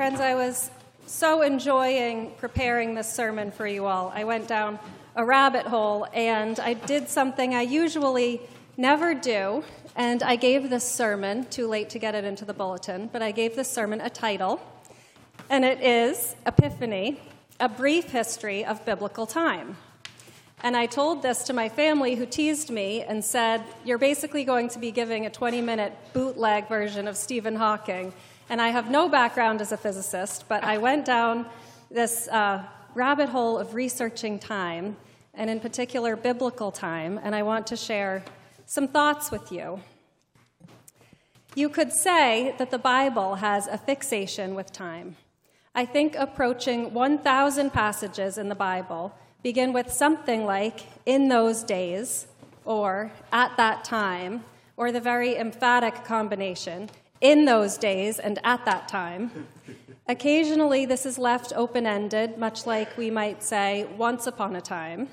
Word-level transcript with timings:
Friends, 0.00 0.18
I 0.18 0.34
was 0.34 0.70
so 1.04 1.42
enjoying 1.42 2.32
preparing 2.38 2.94
this 2.94 3.12
sermon 3.12 3.50
for 3.50 3.66
you 3.66 3.84
all. 3.84 4.10
I 4.14 4.24
went 4.24 4.48
down 4.48 4.78
a 5.14 5.22
rabbit 5.22 5.66
hole 5.66 6.06
and 6.14 6.58
I 6.58 6.72
did 6.72 7.10
something 7.10 7.54
I 7.54 7.60
usually 7.60 8.40
never 8.78 9.12
do. 9.12 9.62
And 9.94 10.22
I 10.22 10.36
gave 10.36 10.70
this 10.70 10.90
sermon, 10.90 11.44
too 11.50 11.68
late 11.68 11.90
to 11.90 11.98
get 11.98 12.14
it 12.14 12.24
into 12.24 12.46
the 12.46 12.54
bulletin, 12.54 13.10
but 13.12 13.20
I 13.20 13.30
gave 13.30 13.56
this 13.56 13.70
sermon 13.70 14.00
a 14.00 14.08
title. 14.08 14.58
And 15.50 15.66
it 15.66 15.82
is 15.82 16.34
Epiphany 16.46 17.20
A 17.60 17.68
Brief 17.68 18.10
History 18.10 18.64
of 18.64 18.82
Biblical 18.86 19.26
Time. 19.26 19.76
And 20.62 20.78
I 20.78 20.86
told 20.86 21.20
this 21.20 21.44
to 21.44 21.52
my 21.52 21.68
family 21.68 22.14
who 22.14 22.24
teased 22.24 22.70
me 22.70 23.02
and 23.02 23.22
said, 23.22 23.62
You're 23.84 23.98
basically 23.98 24.44
going 24.44 24.70
to 24.70 24.78
be 24.78 24.92
giving 24.92 25.26
a 25.26 25.30
20 25.30 25.60
minute 25.60 25.92
bootleg 26.14 26.70
version 26.70 27.06
of 27.06 27.18
Stephen 27.18 27.56
Hawking. 27.56 28.14
And 28.50 28.60
I 28.60 28.70
have 28.70 28.90
no 28.90 29.08
background 29.08 29.60
as 29.60 29.70
a 29.70 29.76
physicist, 29.76 30.48
but 30.48 30.64
I 30.64 30.76
went 30.76 31.04
down 31.04 31.46
this 31.88 32.26
uh, 32.26 32.64
rabbit 32.96 33.28
hole 33.28 33.56
of 33.56 33.74
researching 33.74 34.40
time, 34.40 34.96
and 35.34 35.48
in 35.48 35.60
particular, 35.60 36.16
biblical 36.16 36.72
time, 36.72 37.20
and 37.22 37.32
I 37.32 37.44
want 37.44 37.68
to 37.68 37.76
share 37.76 38.24
some 38.66 38.88
thoughts 38.88 39.30
with 39.30 39.52
you. 39.52 39.80
You 41.54 41.68
could 41.68 41.92
say 41.92 42.56
that 42.58 42.72
the 42.72 42.78
Bible 42.78 43.36
has 43.36 43.68
a 43.68 43.78
fixation 43.78 44.56
with 44.56 44.72
time. 44.72 45.14
I 45.72 45.84
think 45.84 46.16
approaching 46.16 46.92
1,000 46.92 47.72
passages 47.72 48.36
in 48.36 48.48
the 48.48 48.56
Bible 48.56 49.14
begin 49.44 49.72
with 49.72 49.92
something 49.92 50.44
like, 50.44 50.80
in 51.06 51.28
those 51.28 51.62
days, 51.62 52.26
or 52.64 53.12
at 53.32 53.56
that 53.58 53.84
time, 53.84 54.42
or 54.76 54.90
the 54.90 55.00
very 55.00 55.36
emphatic 55.36 56.04
combination, 56.04 56.90
in 57.20 57.44
those 57.44 57.76
days 57.76 58.18
and 58.18 58.38
at 58.44 58.64
that 58.64 58.88
time. 58.88 59.46
Occasionally, 60.08 60.86
this 60.86 61.06
is 61.06 61.18
left 61.18 61.52
open 61.54 61.86
ended, 61.86 62.38
much 62.38 62.66
like 62.66 62.96
we 62.96 63.10
might 63.10 63.42
say, 63.42 63.86
once 63.96 64.26
upon 64.26 64.56
a 64.56 64.60
time. 64.60 65.08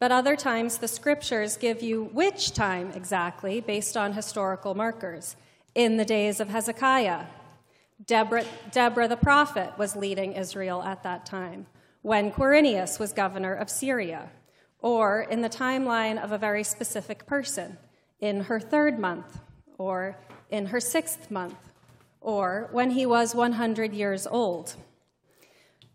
But 0.00 0.10
other 0.10 0.36
times, 0.36 0.78
the 0.78 0.88
scriptures 0.88 1.56
give 1.56 1.82
you 1.82 2.04
which 2.04 2.52
time 2.52 2.90
exactly 2.92 3.60
based 3.60 3.96
on 3.96 4.12
historical 4.12 4.74
markers. 4.74 5.36
In 5.74 5.96
the 5.96 6.04
days 6.04 6.40
of 6.40 6.48
Hezekiah, 6.48 7.26
Deborah, 8.04 8.44
Deborah 8.72 9.08
the 9.08 9.16
prophet 9.16 9.72
was 9.78 9.94
leading 9.96 10.32
Israel 10.32 10.82
at 10.82 11.02
that 11.04 11.24
time, 11.24 11.66
when 12.02 12.32
Quirinius 12.32 12.98
was 12.98 13.12
governor 13.12 13.54
of 13.54 13.70
Syria, 13.70 14.30
or 14.80 15.22
in 15.22 15.42
the 15.42 15.48
timeline 15.48 16.22
of 16.22 16.32
a 16.32 16.38
very 16.38 16.64
specific 16.64 17.24
person, 17.24 17.78
in 18.20 18.40
her 18.42 18.58
third 18.58 18.98
month, 18.98 19.40
or 19.78 20.16
in 20.54 20.66
her 20.66 20.78
sixth 20.78 21.32
month, 21.32 21.58
or 22.20 22.68
when 22.70 22.92
he 22.92 23.04
was 23.04 23.34
100 23.34 23.92
years 23.92 24.24
old. 24.24 24.76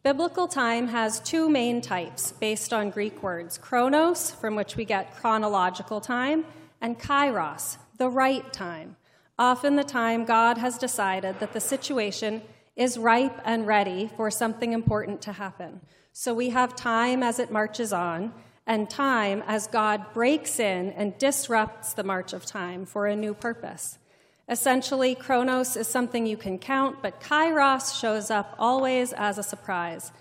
Biblical 0.03 0.49
time 0.49 0.89
has 0.89 1.21
two 1.21 1.49
main 1.49 1.79
types 1.79 2.33
based 2.33 2.73
on 2.73 2.89
Greek 2.89 3.23
words 3.23 3.57
chronos, 3.57 4.31
from 4.31 4.57
which 4.57 4.75
we 4.75 4.83
get 4.83 5.15
chronological 5.15 6.01
time, 6.01 6.43
and 6.81 6.99
kairos, 6.99 7.77
the 7.97 8.09
right 8.09 8.51
time, 8.51 8.97
often 9.37 9.77
the 9.77 9.83
time 9.85 10.25
God 10.25 10.57
has 10.57 10.77
decided 10.77 11.39
that 11.39 11.53
the 11.53 11.61
situation 11.61 12.41
is 12.75 12.97
ripe 12.97 13.39
and 13.45 13.65
ready 13.65 14.09
for 14.17 14.29
something 14.29 14.73
important 14.73 15.21
to 15.21 15.31
happen. 15.31 15.79
So 16.11 16.33
we 16.33 16.49
have 16.49 16.75
time 16.75 17.23
as 17.23 17.39
it 17.39 17.49
marches 17.49 17.93
on, 17.93 18.33
and 18.67 18.89
time 18.89 19.41
as 19.47 19.67
God 19.67 20.13
breaks 20.13 20.59
in 20.59 20.91
and 20.91 21.17
disrupts 21.17 21.93
the 21.93 22.03
march 22.03 22.33
of 22.33 22.45
time 22.45 22.85
for 22.85 23.07
a 23.07 23.15
new 23.15 23.33
purpose. 23.33 23.97
Essentially, 24.49 25.13
Chronos 25.13 25.77
is 25.77 25.87
something 25.87 26.25
you 26.25 26.35
can 26.35 26.57
count, 26.57 27.03
but 27.03 27.21
Kairos 27.21 27.99
shows 27.99 28.31
up 28.31 28.55
always 28.57 29.13
as 29.13 29.37
a 29.37 29.43
surprise, 29.43 30.11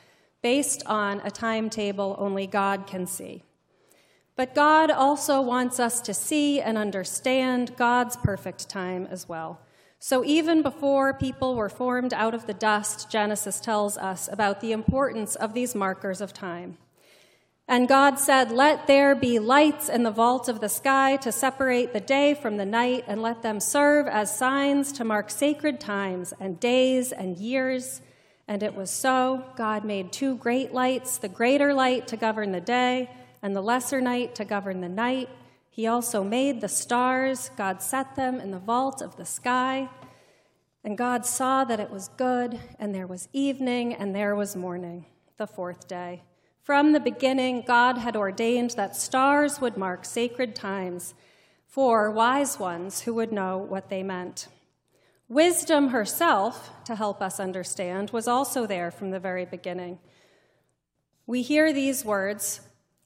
based 0.43 0.83
on 0.85 1.21
a 1.25 1.31
timetable 1.31 2.15
only 2.19 2.47
God 2.47 2.87
can 2.87 3.07
see. 3.07 3.43
But 4.37 4.55
God 4.55 4.91
also 4.91 5.41
wants 5.41 5.81
us 5.81 6.03
to 6.03 6.13
see 6.13 6.61
and 6.61 6.77
understand 6.77 7.75
God's 7.77 8.17
perfect 8.19 8.69
time 8.69 9.09
as 9.11 9.29
well. 9.29 9.61
So 9.99 10.23
even 10.25 10.63
before 10.63 11.15
people 11.15 11.57
were 11.57 11.71
formed 11.71 12.13
out 12.13 12.35
of 12.35 12.47
the 12.47 12.55
dust, 12.55 13.11
Genesis 13.11 13.59
tells 13.59 13.97
us 13.97 14.29
about 14.31 14.61
the 14.61 14.73
importance 14.73 15.35
of 15.37 15.55
these 15.55 15.75
markers 15.75 16.21
of 16.21 16.33
time. 16.33 16.77
And 17.71 17.87
God 17.87 18.19
said, 18.19 18.51
Let 18.51 18.87
there 18.87 19.15
be 19.15 19.39
lights 19.39 19.91
in 19.91 20.03
the 20.03 20.11
vault 20.11 20.49
of 20.49 20.61
the 20.61 20.71
sky 20.71 21.17
to 21.19 21.31
separate 21.31 21.93
the 21.93 22.01
day 22.01 22.33
from 22.33 22.57
the 22.57 22.65
night, 22.65 23.05
and 23.07 23.21
let 23.21 23.43
them 23.43 23.61
serve 23.61 24.07
as 24.07 24.35
signs 24.35 24.91
to 24.93 25.05
mark 25.05 25.29
sacred 25.31 25.79
times 25.79 26.33
and 26.41 26.59
days 26.59 27.13
and 27.13 27.37
years. 27.37 28.01
And 28.49 28.63
it 28.63 28.75
was 28.75 28.91
so. 28.91 29.45
God 29.55 29.85
made 29.85 30.13
two 30.13 30.37
great 30.37 30.73
lights 30.73 31.19
the 31.19 31.29
greater 31.29 31.75
light 31.75 32.09
to 32.09 32.17
govern 32.17 32.53
the 32.53 32.61
day, 32.61 33.11
and 33.43 33.55
the 33.55 33.61
lesser 33.61 34.01
night 34.01 34.35
to 34.37 34.47
govern 34.47 34.81
the 34.81 34.89
night. 34.89 35.29
He 35.69 35.87
also 35.87 36.25
made 36.25 36.63
the 36.63 36.69
stars. 36.69 37.51
God 37.59 37.83
set 37.83 38.17
them 38.17 38.41
in 38.41 38.51
the 38.51 38.59
vault 38.59 39.03
of 39.03 39.17
the 39.17 39.27
sky. 39.27 39.91
And 40.83 40.97
God 40.97 41.27
saw 41.27 41.65
that 41.65 41.81
it 41.81 41.91
was 41.91 42.09
good, 42.17 42.59
and 42.79 42.95
there 42.95 43.07
was 43.07 43.29
evening, 43.35 43.93
and 43.93 44.15
there 44.15 44.35
was 44.35 44.57
morning, 44.57 45.05
the 45.37 45.47
fourth 45.47 45.87
day. 45.87 46.23
From 46.69 46.93
the 46.93 47.01
beginning, 47.01 47.63
God 47.67 47.97
had 47.97 48.15
ordained 48.15 48.73
that 48.73 48.95
stars 48.95 49.59
would 49.59 49.79
mark 49.79 50.05
sacred 50.05 50.55
times 50.55 51.15
for 51.67 52.11
wise 52.11 52.59
ones 52.59 53.01
who 53.01 53.15
would 53.15 53.33
know 53.33 53.57
what 53.57 53.89
they 53.89 54.03
meant. 54.03 54.49
Wisdom 55.31 55.89
herself, 55.89 56.71
to 56.85 56.95
help 56.95 57.23
us 57.23 57.41
understand, 57.41 58.11
was 58.11 58.29
also 58.29 58.67
there 58.67 58.91
from 58.91 59.13
the 59.13 59.19
very 59.19 59.47
beginning. 59.47 59.99
We 61.27 61.41
hear 61.41 61.73
these 61.73 62.05
words 62.05 62.61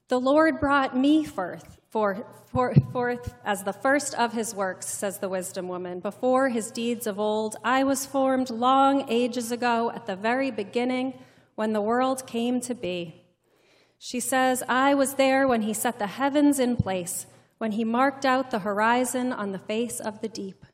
The 0.09 0.19
Lord 0.19 0.59
brought 0.59 0.97
me 0.97 1.23
forth, 1.23 1.79
for, 1.89 2.27
for, 2.51 2.75
forth 2.91 3.33
as 3.45 3.63
the 3.63 3.71
first 3.71 4.13
of 4.15 4.33
his 4.33 4.53
works, 4.53 4.87
says 4.87 5.19
the 5.19 5.29
wisdom 5.29 5.69
woman. 5.69 6.01
Before 6.01 6.49
his 6.49 6.69
deeds 6.69 7.07
of 7.07 7.17
old, 7.17 7.55
I 7.63 7.85
was 7.85 8.05
formed 8.05 8.49
long 8.49 9.09
ages 9.09 9.53
ago 9.53 9.89
at 9.95 10.05
the 10.05 10.17
very 10.17 10.51
beginning 10.51 11.13
when 11.55 11.71
the 11.71 11.79
world 11.79 12.27
came 12.27 12.59
to 12.59 12.75
be. 12.75 13.22
She 14.05 14.19
says, 14.19 14.63
I 14.67 14.93
was 14.93 15.13
there 15.13 15.47
when 15.47 15.61
he 15.61 15.73
set 15.73 15.97
the 15.97 16.07
heavens 16.07 16.59
in 16.59 16.75
place, 16.75 17.25
when 17.57 17.71
he 17.71 17.85
marked 17.85 18.25
out 18.25 18.51
the 18.51 18.59
horizon 18.59 19.31
on 19.31 19.53
the 19.53 19.59
face 19.59 20.01
of 20.01 20.19
the 20.19 20.27
deep. 20.27 20.65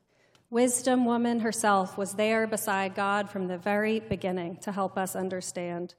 Wisdom 0.50 1.04
woman 1.04 1.38
herself 1.38 1.96
was 1.96 2.14
there 2.14 2.48
beside 2.48 2.96
God 2.96 3.30
from 3.30 3.46
the 3.46 3.56
very 3.56 4.00
beginning 4.00 4.56
to 4.62 4.72
help 4.72 4.98
us 4.98 5.14
understand. 5.14 5.94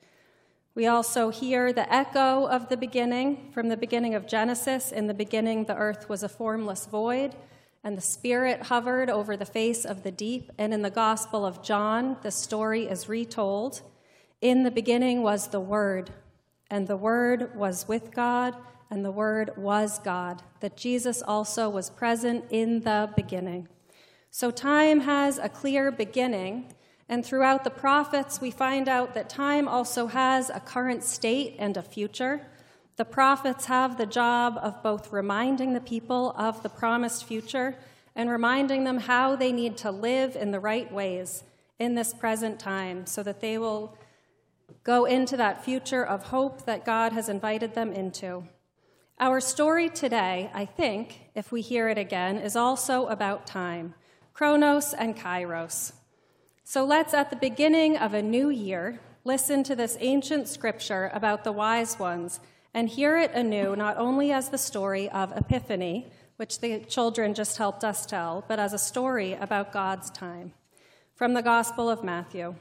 We 0.75 0.88
also 0.88 1.30
hear 1.30 1.72
the 1.72 1.91
echo 1.91 2.47
of 2.47 2.68
the 2.68 2.75
beginning 2.75 3.50
from 3.53 3.70
the 3.70 3.78
beginning 3.78 4.14
of 4.14 4.28
Genesis. 4.28 4.91
In 4.91 5.08
the 5.08 5.14
beginning, 5.14 5.64
the 5.64 5.78
earth 5.78 6.09
was 6.09 6.24
a 6.24 6.30
formless 6.30 6.86
void, 6.86 7.38
and 7.81 7.96
the 7.96 8.02
Spirit 8.02 8.64
hovered 8.64 9.09
over 9.09 9.38
the 9.38 9.46
face 9.46 9.86
of 9.86 10.03
the 10.03 10.12
deep. 10.12 10.52
And 10.58 10.74
in 10.74 10.81
the 10.81 10.90
Gospel 10.90 11.46
of 11.46 11.64
John, 11.64 12.18
the 12.24 12.31
story 12.31 12.88
is 12.88 13.08
retold. 13.08 13.84
In 14.41 14.64
the 14.64 14.72
beginning 14.72 15.22
was 15.24 15.47
the 15.47 15.62
Word, 15.62 16.12
and 16.72 16.88
the 16.88 16.98
Word 16.98 17.54
was 17.54 17.88
with 17.88 18.12
God, 18.12 18.56
and 18.90 19.06
the 19.06 19.12
Word 19.12 19.52
was 19.58 20.00
God, 20.00 20.42
that 20.62 20.78
Jesus 20.78 21.22
also 21.22 21.70
was 21.70 21.90
present 21.90 22.46
in 22.50 22.80
the 22.80 23.12
beginning. 23.16 23.68
So 24.32 24.50
time 24.50 25.02
has 25.02 25.38
a 25.38 25.50
clear 25.50 25.92
beginning, 25.92 26.74
and 27.09 27.26
throughout 27.26 27.66
the 27.66 27.70
prophets, 27.70 28.40
we 28.40 28.52
find 28.52 28.88
out 28.88 29.14
that 29.14 29.30
time 29.30 29.68
also 29.68 30.08
has 30.08 30.50
a 30.50 30.62
current 30.62 31.04
state 31.04 31.58
and 31.59 31.76
a 31.76 31.82
future. 31.82 32.48
The 32.96 33.03
prophets 33.03 33.66
have 33.66 33.98
the 33.98 34.06
job 34.06 34.58
of 34.62 34.82
both 34.82 35.12
reminding 35.12 35.74
the 35.74 35.82
people 35.82 36.34
of 36.38 36.64
the 36.64 36.70
promised 36.70 37.26
future 37.26 37.76
and 38.16 38.30
reminding 38.30 38.86
them 38.86 39.00
how 39.00 39.36
they 39.36 39.52
need 39.52 39.76
to 39.78 39.92
live 39.92 40.38
in 40.38 40.52
the 40.52 40.59
right 40.59 40.92
ways 40.92 41.44
in 41.79 41.96
this 41.96 42.14
present 42.14 42.62
time 42.62 43.06
so 43.06 43.24
that 43.24 43.41
they 43.41 43.58
will 43.58 43.97
go 44.84 45.06
into 45.06 45.38
that 45.38 45.64
future 45.64 46.06
of 46.06 46.23
hope 46.23 46.66
that 46.66 46.85
God 46.85 47.14
has 47.14 47.29
invited 47.29 47.73
them 47.73 47.94
into. 47.94 48.44
Our 49.20 49.40
story 49.40 49.90
today, 49.90 50.50
I 50.53 50.66
think, 50.66 51.29
if 51.35 51.52
we 51.52 51.62
hear 51.62 51.90
it 51.90 51.97
again, 51.97 52.38
is 52.38 52.56
also 52.56 53.08
about 53.08 53.46
time 53.46 53.94
Chronos 54.34 54.94
and 54.94 55.16
Kairos. 55.16 55.94
So 56.64 56.85
let's, 56.85 57.14
at 57.14 57.29
the 57.29 57.35
beginning 57.35 57.97
of 57.97 58.14
a 58.14 58.22
new 58.22 58.50
year, 58.50 59.00
listen 59.23 59.64
to 59.64 59.76
this 59.76 59.97
ancient 60.00 60.47
scripture 60.47 61.12
about 61.14 61.44
the 61.44 61.52
wise 61.52 62.00
ones 62.00 62.40
and 62.74 62.90
hear 62.90 63.17
it 63.17 63.32
anew, 63.34 63.76
not 63.76 63.97
only 63.97 64.32
as 64.32 64.50
the 64.50 64.58
story 64.58 65.09
of 65.09 65.35
Epiphany, 65.38 66.09
which 66.38 66.59
the 66.59 66.79
children 66.79 67.34
just 67.34 67.58
helped 67.58 67.84
us 67.84 68.06
tell, 68.06 68.44
but 68.47 68.58
as 68.58 68.74
a 68.74 68.79
story 68.79 69.34
about 69.34 69.72
God's 69.72 70.09
time. 70.09 70.53
From 71.14 71.34
the 71.34 71.44
Gospel 71.44 71.90
of 71.90 72.03
Matthew. 72.03 72.56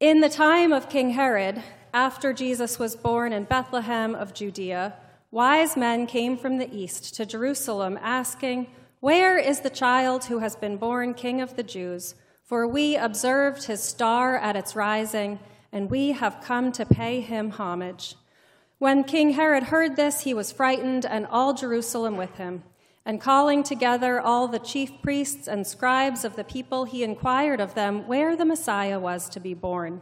In 0.00 0.20
the 0.20 0.30
time 0.30 0.72
of 0.72 0.88
King 0.88 1.10
Herod, 1.10 1.62
after 1.92 2.32
Jesus 2.32 2.78
was 2.78 2.96
born 2.96 3.34
in 3.34 3.44
Bethlehem 3.44 4.14
of 4.14 4.32
Judea, 4.32 4.94
wise 5.30 5.76
men 5.76 6.06
came 6.06 6.38
from 6.38 6.56
the 6.56 6.74
east 6.74 7.14
to 7.16 7.26
Jerusalem 7.26 7.98
asking, 8.00 8.68
Where 9.00 9.36
is 9.36 9.60
the 9.60 9.68
child 9.68 10.24
who 10.24 10.38
has 10.38 10.56
been 10.56 10.78
born 10.78 11.12
King 11.12 11.42
of 11.42 11.54
the 11.54 11.62
Jews? 11.62 12.14
For 12.44 12.66
we 12.66 12.96
observed 12.96 13.64
his 13.64 13.82
star 13.82 14.38
at 14.38 14.56
its 14.56 14.74
rising, 14.74 15.38
and 15.70 15.90
we 15.90 16.12
have 16.12 16.40
come 16.40 16.72
to 16.72 16.86
pay 16.86 17.20
him 17.20 17.50
homage. 17.50 18.14
When 18.78 19.04
King 19.04 19.34
Herod 19.34 19.64
heard 19.64 19.96
this, 19.96 20.22
he 20.22 20.32
was 20.32 20.50
frightened, 20.50 21.04
and 21.04 21.26
all 21.26 21.52
Jerusalem 21.52 22.16
with 22.16 22.36
him. 22.36 22.62
And 23.10 23.20
calling 23.20 23.64
together 23.64 24.20
all 24.20 24.46
the 24.46 24.60
chief 24.60 25.02
priests 25.02 25.48
and 25.48 25.66
scribes 25.66 26.24
of 26.24 26.36
the 26.36 26.44
people, 26.44 26.84
he 26.84 27.02
inquired 27.02 27.60
of 27.60 27.74
them 27.74 28.06
where 28.06 28.36
the 28.36 28.44
Messiah 28.44 29.00
was 29.00 29.28
to 29.30 29.40
be 29.40 29.52
born. 29.52 30.00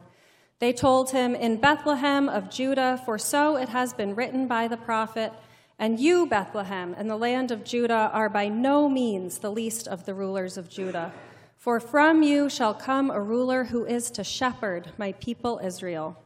They 0.59 0.75
told 0.75 1.13
him, 1.13 1.35
In 1.35 1.57
Bethlehem 1.57 2.29
of 2.29 2.51
Judah, 2.51 3.01
for 3.07 3.17
so 3.17 3.57
it 3.57 3.71
has 3.71 3.95
been 3.95 4.15
written 4.15 4.47
by 4.47 4.69
the 4.69 4.77
prophet, 4.77 5.33
And 5.79 5.99
you, 5.99 6.27
Bethlehem, 6.27 6.93
in 6.97 7.09
the 7.09 7.17
land 7.17 7.51
of 7.51 7.65
Judah, 7.65 8.11
are 8.13 8.29
by 8.29 8.49
no 8.49 8.91
means 8.91 9.39
the 9.39 9.51
least 9.51 9.89
of 9.89 10.05
the 10.05 10.13
rulers 10.13 10.59
of 10.59 10.69
Judah. 10.69 11.11
For 11.57 11.81
from 11.81 12.23
you 12.23 12.51
shall 12.51 12.75
come 12.75 13.11
a 13.11 13.23
ruler 13.23 13.65
who 13.65 13.87
is 13.87 14.11
to 14.11 14.23
shepherd 14.23 14.93
my 14.99 15.13
people 15.13 15.63
Israel. 15.65 16.23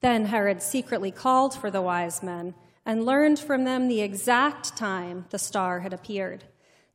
Then 0.00 0.26
Herod 0.26 0.62
secretly 0.62 1.10
called 1.10 1.56
for 1.56 1.72
the 1.72 1.82
wise 1.82 2.22
men 2.22 2.54
and 2.88 3.04
learned 3.04 3.38
from 3.38 3.64
them 3.64 3.86
the 3.86 4.00
exact 4.00 4.74
time 4.74 5.26
the 5.28 5.38
star 5.38 5.80
had 5.80 5.92
appeared. 5.92 6.44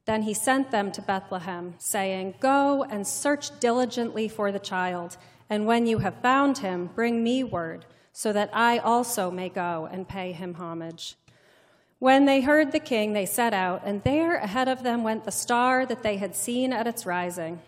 Then 0.06 0.24
he 0.24 0.34
sent 0.34 0.72
them 0.72 0.92
to 0.92 1.04
Bethlehem, 1.04 1.76
saying, 1.78 2.34
Go 2.40 2.84
and 2.84 3.06
search 3.06 3.58
diligently 3.60 4.28
for 4.28 4.52
the 4.52 4.58
child, 4.58 5.18
and 5.52 5.68
when 5.68 5.86
you 5.86 6.00
have 6.00 6.16
found 6.16 6.58
him, 6.58 6.90
bring 6.96 7.24
me 7.24 7.44
word, 7.44 7.86
so 8.12 8.34
that 8.34 8.50
I 8.52 8.80
also 8.80 9.30
may 9.30 9.50
go 9.50 9.88
and 9.92 10.10
pay 10.10 10.32
him 10.32 10.56
homage. 10.56 11.16
When 12.00 12.26
they 12.26 12.42
heard 12.42 12.72
the 12.72 12.80
king, 12.80 13.14
they 13.14 13.28
set 13.28 13.54
out, 13.54 13.84
and 13.86 14.04
there 14.04 14.38
ahead 14.38 14.68
of 14.68 14.82
them 14.82 15.04
went 15.04 15.26
the 15.26 15.32
star 15.32 15.86
that 15.86 16.02
they 16.02 16.18
had 16.18 16.36
seen 16.36 16.74
at 16.74 16.88
its 16.88 17.06
rising, 17.06 17.62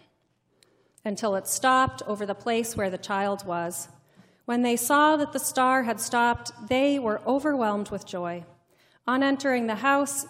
until 1.06 1.36
it 1.36 1.46
stopped 1.46 2.02
over 2.08 2.26
the 2.26 2.34
place 2.34 2.76
where 2.76 2.90
the 2.90 2.98
child 2.98 3.46
was. 3.46 3.88
When 4.46 4.62
they 4.62 4.76
saw 4.76 5.18
that 5.18 5.34
the 5.34 5.40
star 5.40 5.84
had 5.84 6.00
stopped, 6.00 6.52
they 6.70 7.00
were 7.00 7.22
overwhelmed 7.26 7.90
with 7.90 8.06
joy. 8.06 8.46
On 9.08 9.24
entering 9.24 9.68
the 9.68 9.76
house, 9.76 10.26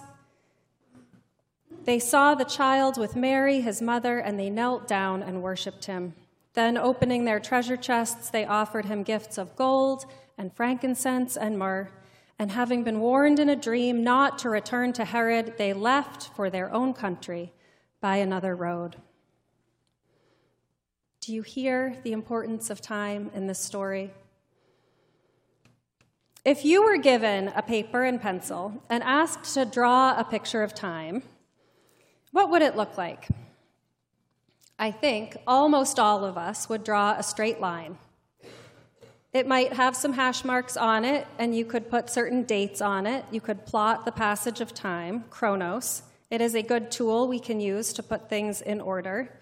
they 1.84 2.00
saw 2.00 2.34
the 2.34 2.46
child 2.46 2.98
with 2.98 3.16
Mary, 3.16 3.62
his 3.62 3.82
mother, 3.82 4.20
and 4.20 4.40
they 4.40 4.50
knelt 4.50 4.88
down 4.88 5.22
and 5.22 5.44
worshiped 5.44 5.86
him. 5.86 6.14
Then, 6.54 6.78
opening 6.78 7.26
their 7.26 7.40
treasure 7.40 7.78
chests, 7.78 8.30
they 8.30 8.46
offered 8.46 8.86
him 8.86 9.04
gifts 9.04 9.38
of 9.38 9.56
gold 9.56 10.06
and 10.38 10.54
frankincense 10.54 11.36
and 11.36 11.60
myrrh. 11.60 11.90
And 12.40 12.52
having 12.52 12.84
been 12.84 13.02
warned 13.02 13.40
in 13.40 13.50
a 13.50 13.56
dream 13.56 14.04
not 14.04 14.40
to 14.40 14.50
return 14.50 14.94
to 14.94 15.06
Herod, 15.06 15.56
they 15.58 15.74
left 15.74 16.30
for 16.36 16.50
their 16.50 16.74
own 16.74 16.94
country 16.94 17.54
by 18.02 18.18
another 18.18 18.56
road. 18.56 18.96
Do 21.26 21.34
you 21.34 21.42
hear 21.42 21.98
the 22.04 22.12
importance 22.12 22.70
of 22.70 22.82
time 22.82 23.32
in 23.34 23.48
this 23.48 23.58
story? 23.58 24.12
If 26.46 26.64
you 26.64 26.84
were 26.84 26.98
given 26.98 27.48
a 27.56 27.64
paper 27.64 28.04
and 28.04 28.22
pencil 28.22 28.84
and 28.92 29.02
asked 29.02 29.56
to 29.56 29.66
draw 29.66 30.20
a 30.20 30.24
picture 30.24 30.62
of 30.62 30.76
time, 30.76 31.24
what 32.32 32.52
would 32.52 32.62
it 32.62 32.76
look 32.76 32.96
like? 32.96 33.28
I 34.78 34.92
think 34.92 35.36
almost 35.48 35.98
all 35.98 36.24
of 36.24 36.38
us 36.38 36.70
would 36.70 36.84
draw 36.84 37.16
a 37.18 37.24
straight 37.24 37.60
line. 37.60 37.98
It 39.34 39.48
might 39.48 39.74
have 39.74 39.96
some 39.96 40.14
hash 40.14 40.46
marks 40.46 40.78
on 40.78 41.04
it, 41.04 41.26
and 41.40 41.56
you 41.58 41.66
could 41.66 41.90
put 41.90 42.12
certain 42.12 42.44
dates 42.44 42.82
on 42.82 43.08
it. 43.08 43.26
You 43.32 43.42
could 43.42 43.66
plot 43.66 44.06
the 44.06 44.12
passage 44.12 44.62
of 44.62 44.76
time, 44.76 45.24
chronos. 45.32 46.04
It 46.30 46.40
is 46.40 46.54
a 46.54 46.62
good 46.62 46.92
tool 46.92 47.28
we 47.28 47.40
can 47.40 47.60
use 47.60 47.94
to 47.94 48.04
put 48.04 48.30
things 48.30 48.62
in 48.62 48.80
order. 48.80 49.40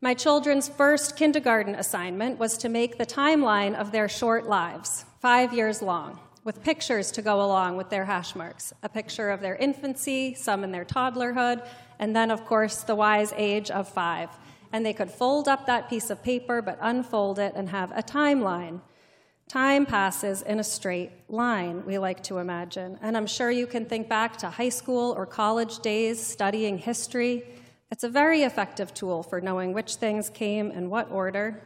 My 0.00 0.14
children's 0.14 0.68
first 0.68 1.16
kindergarten 1.16 1.74
assignment 1.74 2.38
was 2.38 2.56
to 2.58 2.68
make 2.68 2.98
the 2.98 3.06
timeline 3.06 3.74
of 3.74 3.90
their 3.90 4.08
short 4.08 4.46
lives, 4.46 5.04
five 5.18 5.52
years 5.52 5.82
long, 5.82 6.20
with 6.44 6.62
pictures 6.62 7.10
to 7.10 7.20
go 7.20 7.42
along 7.42 7.76
with 7.76 7.90
their 7.90 8.04
hash 8.04 8.36
marks 8.36 8.72
a 8.84 8.88
picture 8.88 9.30
of 9.30 9.40
their 9.40 9.56
infancy, 9.56 10.34
some 10.34 10.62
in 10.62 10.70
their 10.70 10.84
toddlerhood, 10.84 11.66
and 11.98 12.14
then, 12.14 12.30
of 12.30 12.46
course, 12.46 12.84
the 12.84 12.94
wise 12.94 13.32
age 13.36 13.72
of 13.72 13.88
five. 13.88 14.30
And 14.72 14.86
they 14.86 14.92
could 14.92 15.10
fold 15.10 15.48
up 15.48 15.66
that 15.66 15.90
piece 15.90 16.10
of 16.10 16.22
paper 16.22 16.62
but 16.62 16.78
unfold 16.80 17.40
it 17.40 17.54
and 17.56 17.68
have 17.70 17.90
a 17.90 18.02
timeline. 18.02 18.80
Time 19.48 19.84
passes 19.84 20.42
in 20.42 20.60
a 20.60 20.64
straight 20.64 21.10
line, 21.28 21.84
we 21.84 21.98
like 21.98 22.22
to 22.22 22.38
imagine. 22.38 23.00
And 23.02 23.16
I'm 23.16 23.26
sure 23.26 23.50
you 23.50 23.66
can 23.66 23.84
think 23.84 24.08
back 24.08 24.36
to 24.38 24.48
high 24.48 24.68
school 24.68 25.12
or 25.16 25.26
college 25.26 25.80
days 25.80 26.24
studying 26.24 26.78
history. 26.78 27.42
It's 27.90 28.04
a 28.04 28.08
very 28.08 28.42
effective 28.42 28.92
tool 28.92 29.22
for 29.22 29.40
knowing 29.40 29.72
which 29.72 29.96
things 29.96 30.28
came 30.28 30.70
in 30.70 30.90
what 30.90 31.10
order. 31.10 31.62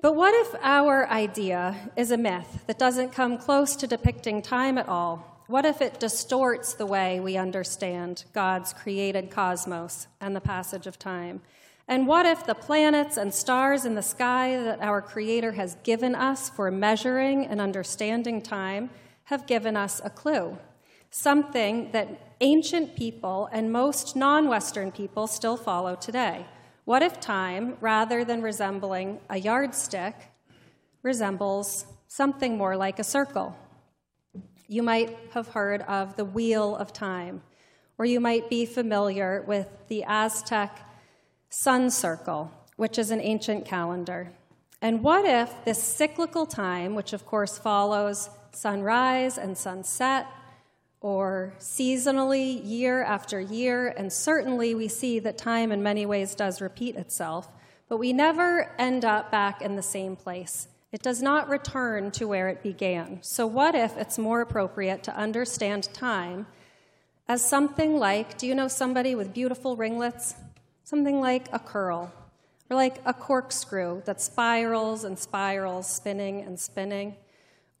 But 0.00 0.14
what 0.14 0.32
if 0.34 0.54
our 0.62 1.08
idea 1.08 1.92
is 1.96 2.10
a 2.10 2.16
myth 2.16 2.64
that 2.66 2.78
doesn't 2.78 3.12
come 3.12 3.36
close 3.36 3.76
to 3.76 3.86
depicting 3.86 4.40
time 4.40 4.78
at 4.78 4.88
all? 4.88 5.44
What 5.48 5.64
if 5.64 5.82
it 5.82 5.98
distorts 5.98 6.74
the 6.74 6.86
way 6.86 7.18
we 7.18 7.36
understand 7.36 8.24
God's 8.32 8.72
created 8.72 9.30
cosmos 9.30 10.06
and 10.20 10.34
the 10.34 10.40
passage 10.40 10.86
of 10.86 10.98
time? 10.98 11.42
And 11.88 12.06
what 12.06 12.24
if 12.24 12.46
the 12.46 12.54
planets 12.54 13.16
and 13.16 13.34
stars 13.34 13.84
in 13.84 13.96
the 13.96 14.02
sky 14.02 14.56
that 14.62 14.80
our 14.80 15.02
Creator 15.02 15.52
has 15.52 15.76
given 15.82 16.14
us 16.14 16.48
for 16.48 16.70
measuring 16.70 17.44
and 17.44 17.60
understanding 17.60 18.40
time 18.40 18.90
have 19.24 19.48
given 19.48 19.76
us 19.76 20.00
a 20.04 20.10
clue? 20.10 20.56
Something 21.10 21.90
that 21.92 22.34
ancient 22.40 22.96
people 22.96 23.48
and 23.52 23.72
most 23.72 24.14
non 24.16 24.48
Western 24.48 24.92
people 24.92 25.26
still 25.26 25.56
follow 25.56 25.96
today. 25.96 26.46
What 26.84 27.02
if 27.02 27.20
time, 27.20 27.76
rather 27.80 28.24
than 28.24 28.42
resembling 28.42 29.20
a 29.28 29.36
yardstick, 29.36 30.14
resembles 31.02 31.84
something 32.08 32.56
more 32.56 32.76
like 32.76 32.98
a 32.98 33.04
circle? 33.04 33.56
You 34.68 34.82
might 34.82 35.16
have 35.32 35.48
heard 35.48 35.82
of 35.82 36.16
the 36.16 36.24
Wheel 36.24 36.76
of 36.76 36.92
Time, 36.92 37.42
or 37.98 38.04
you 38.04 38.20
might 38.20 38.48
be 38.48 38.64
familiar 38.64 39.44
with 39.46 39.68
the 39.88 40.04
Aztec 40.04 40.78
sun 41.48 41.90
circle, 41.90 42.52
which 42.76 42.98
is 42.98 43.10
an 43.10 43.20
ancient 43.20 43.64
calendar. 43.64 44.32
And 44.80 45.02
what 45.02 45.24
if 45.24 45.52
this 45.64 45.82
cyclical 45.82 46.46
time, 46.46 46.94
which 46.94 47.12
of 47.12 47.26
course 47.26 47.58
follows 47.58 48.30
sunrise 48.52 49.36
and 49.36 49.58
sunset, 49.58 50.26
or 51.00 51.54
seasonally, 51.58 52.60
year 52.64 53.02
after 53.02 53.40
year, 53.40 53.88
and 53.88 54.12
certainly 54.12 54.74
we 54.74 54.88
see 54.88 55.18
that 55.18 55.38
time 55.38 55.72
in 55.72 55.82
many 55.82 56.04
ways 56.04 56.34
does 56.34 56.60
repeat 56.60 56.96
itself, 56.96 57.48
but 57.88 57.96
we 57.96 58.12
never 58.12 58.70
end 58.78 59.04
up 59.04 59.30
back 59.30 59.62
in 59.62 59.76
the 59.76 59.82
same 59.82 60.14
place. 60.16 60.68
It 60.92 61.02
does 61.02 61.22
not 61.22 61.48
return 61.48 62.10
to 62.12 62.26
where 62.26 62.48
it 62.48 62.62
began. 62.62 63.18
So, 63.22 63.46
what 63.46 63.74
if 63.74 63.96
it's 63.96 64.18
more 64.18 64.40
appropriate 64.40 65.02
to 65.04 65.16
understand 65.16 65.92
time 65.94 66.46
as 67.28 67.48
something 67.48 67.96
like 67.96 68.36
do 68.38 68.46
you 68.46 68.54
know 68.54 68.68
somebody 68.68 69.14
with 69.14 69.32
beautiful 69.32 69.76
ringlets? 69.76 70.34
something 70.90 71.20
like 71.20 71.48
a 71.52 71.58
curl, 71.60 72.12
or 72.68 72.76
like 72.76 73.00
a 73.06 73.14
corkscrew 73.14 74.02
that 74.06 74.20
spirals 74.20 75.04
and 75.04 75.16
spirals, 75.16 75.88
spinning 75.88 76.40
and 76.40 76.58
spinning. 76.58 77.14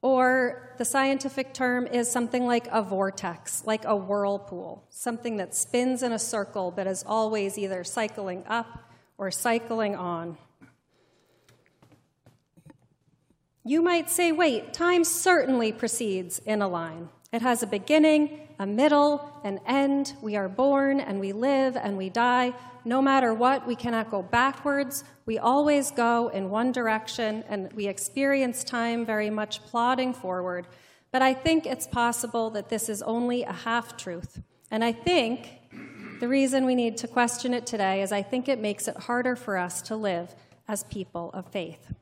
Or 0.02 0.74
the 0.78 0.84
scientific 0.84 1.52
term 1.52 1.86
is 1.86 2.10
something 2.10 2.46
like 2.46 2.66
a 2.72 2.82
vortex, 2.82 3.64
like 3.66 3.84
a 3.84 3.94
whirlpool, 3.94 4.86
something 4.88 5.36
that 5.36 5.54
spins 5.54 6.02
in 6.02 6.12
a 6.12 6.18
circle 6.18 6.70
but 6.70 6.86
is 6.86 7.04
always 7.06 7.58
either 7.58 7.84
cycling 7.84 8.44
up 8.46 8.90
or 9.18 9.30
cycling 9.30 9.94
on. 9.94 10.38
You 13.62 13.82
might 13.82 14.08
say, 14.08 14.32
wait, 14.32 14.72
time 14.72 15.04
certainly 15.04 15.70
proceeds 15.70 16.38
in 16.38 16.62
a 16.62 16.68
line. 16.68 17.10
It 17.30 17.42
has 17.42 17.62
a 17.62 17.66
beginning, 17.66 18.48
a 18.60 18.66
middle, 18.66 19.28
an 19.42 19.58
end. 19.66 20.14
We 20.22 20.36
are 20.36 20.48
born 20.48 21.00
and 21.00 21.18
we 21.18 21.32
live 21.32 21.76
and 21.76 21.98
we 21.98 22.10
die 22.10 22.54
no 22.84 23.02
matter 23.02 23.34
what, 23.34 23.66
we 23.66 23.76
cannot 23.76 24.10
go 24.10 24.22
backwards. 24.22 25.04
We 25.26 25.38
always 25.38 25.90
go 25.90 26.28
in 26.28 26.50
one 26.50 26.72
direction, 26.72 27.44
and 27.48 27.72
we 27.74 27.86
experience 27.86 28.64
time 28.64 29.04
very 29.04 29.30
much 29.30 29.62
plodding 29.64 30.14
forward. 30.14 30.66
But 31.12 31.22
I 31.22 31.34
think 31.34 31.66
it's 31.66 31.86
possible 31.86 32.50
that 32.50 32.68
this 32.68 32.88
is 32.88 33.02
only 33.02 33.42
a 33.42 33.52
half 33.52 33.96
truth. 33.96 34.40
And 34.70 34.84
I 34.84 34.92
think 34.92 35.58
the 36.20 36.28
reason 36.28 36.64
we 36.64 36.74
need 36.74 36.96
to 36.98 37.08
question 37.08 37.52
it 37.52 37.66
today 37.66 38.02
is 38.02 38.12
I 38.12 38.22
think 38.22 38.48
it 38.48 38.60
makes 38.60 38.88
it 38.88 38.96
harder 38.96 39.36
for 39.36 39.56
us 39.56 39.82
to 39.82 39.96
live 39.96 40.34
as 40.68 40.84
people 40.84 41.30
of 41.34 41.46
faith. 41.48 41.92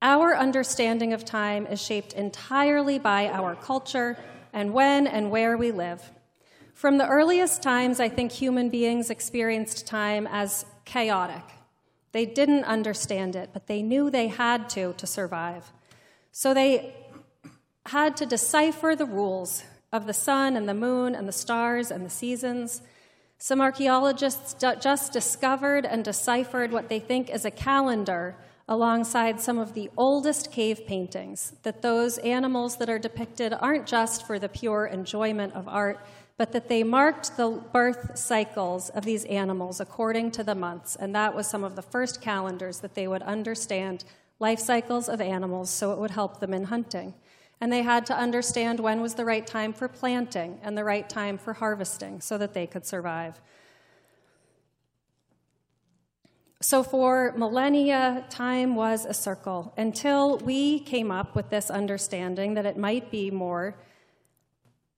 Our 0.00 0.36
understanding 0.36 1.12
of 1.12 1.24
time 1.24 1.66
is 1.66 1.80
shaped 1.82 2.12
entirely 2.12 2.98
by 2.98 3.28
our 3.28 3.54
culture 3.56 4.16
and 4.54 4.72
when 4.72 5.06
and 5.06 5.30
where 5.30 5.58
we 5.58 5.70
live. 5.70 6.12
From 6.72 6.96
the 6.96 7.06
earliest 7.06 7.62
times, 7.62 8.00
I 8.00 8.08
think 8.08 8.32
human 8.32 8.70
beings 8.70 9.10
experienced 9.10 9.86
time 9.86 10.26
as 10.30 10.64
chaotic. 10.84 11.42
They 12.12 12.24
didn't 12.24 12.64
understand 12.64 13.36
it, 13.36 13.50
but 13.52 13.66
they 13.66 13.82
knew 13.82 14.08
they 14.08 14.28
had 14.28 14.70
to 14.70 14.94
to 14.94 15.06
survive. 15.06 15.72
So 16.30 16.54
they 16.54 16.94
had 17.86 18.16
to 18.18 18.26
decipher 18.26 18.94
the 18.96 19.04
rules 19.04 19.64
of 19.92 20.06
the 20.06 20.14
sun 20.14 20.56
and 20.56 20.68
the 20.68 20.74
moon 20.74 21.14
and 21.14 21.28
the 21.28 21.32
stars 21.32 21.90
and 21.90 22.06
the 22.06 22.10
seasons. 22.10 22.80
Some 23.38 23.60
archaeologists 23.60 24.54
just 24.54 25.12
discovered 25.12 25.84
and 25.84 26.04
deciphered 26.04 26.72
what 26.72 26.88
they 26.88 27.00
think 27.00 27.28
is 27.28 27.44
a 27.44 27.50
calendar 27.50 28.36
alongside 28.68 29.40
some 29.40 29.58
of 29.58 29.74
the 29.74 29.90
oldest 29.96 30.50
cave 30.50 30.86
paintings, 30.86 31.52
that 31.62 31.82
those 31.82 32.18
animals 32.18 32.76
that 32.76 32.88
are 32.88 32.98
depicted 32.98 33.52
aren't 33.60 33.86
just 33.86 34.26
for 34.26 34.38
the 34.38 34.48
pure 34.48 34.86
enjoyment 34.86 35.52
of 35.54 35.68
art, 35.68 36.04
but 36.36 36.52
that 36.52 36.68
they 36.68 36.82
marked 36.82 37.36
the 37.36 37.50
birth 37.72 38.16
cycles 38.16 38.88
of 38.90 39.04
these 39.04 39.24
animals 39.26 39.80
according 39.80 40.30
to 40.30 40.42
the 40.42 40.54
months. 40.54 40.96
And 40.96 41.14
that 41.14 41.34
was 41.34 41.46
some 41.46 41.62
of 41.62 41.76
the 41.76 41.82
first 41.82 42.20
calendars 42.20 42.80
that 42.80 42.94
they 42.94 43.06
would 43.06 43.22
understand 43.22 44.04
life 44.40 44.58
cycles 44.58 45.08
of 45.08 45.20
animals 45.20 45.70
so 45.70 45.92
it 45.92 45.98
would 45.98 46.10
help 46.10 46.40
them 46.40 46.52
in 46.52 46.64
hunting. 46.64 47.14
And 47.60 47.72
they 47.72 47.82
had 47.82 48.04
to 48.06 48.16
understand 48.16 48.80
when 48.80 49.00
was 49.00 49.14
the 49.14 49.24
right 49.24 49.46
time 49.46 49.72
for 49.72 49.88
planting 49.88 50.58
and 50.62 50.76
the 50.76 50.84
right 50.84 51.08
time 51.08 51.38
for 51.38 51.52
harvesting 51.52 52.20
so 52.20 52.36
that 52.38 52.52
they 52.52 52.66
could 52.66 52.84
survive. 52.84 53.40
So, 56.60 56.82
for 56.82 57.34
millennia, 57.36 58.24
time 58.30 58.74
was 58.74 59.04
a 59.04 59.12
circle 59.12 59.74
until 59.76 60.38
we 60.38 60.80
came 60.80 61.10
up 61.10 61.34
with 61.34 61.50
this 61.50 61.70
understanding 61.70 62.54
that 62.54 62.64
it 62.64 62.78
might 62.78 63.10
be 63.10 63.30
more 63.30 63.74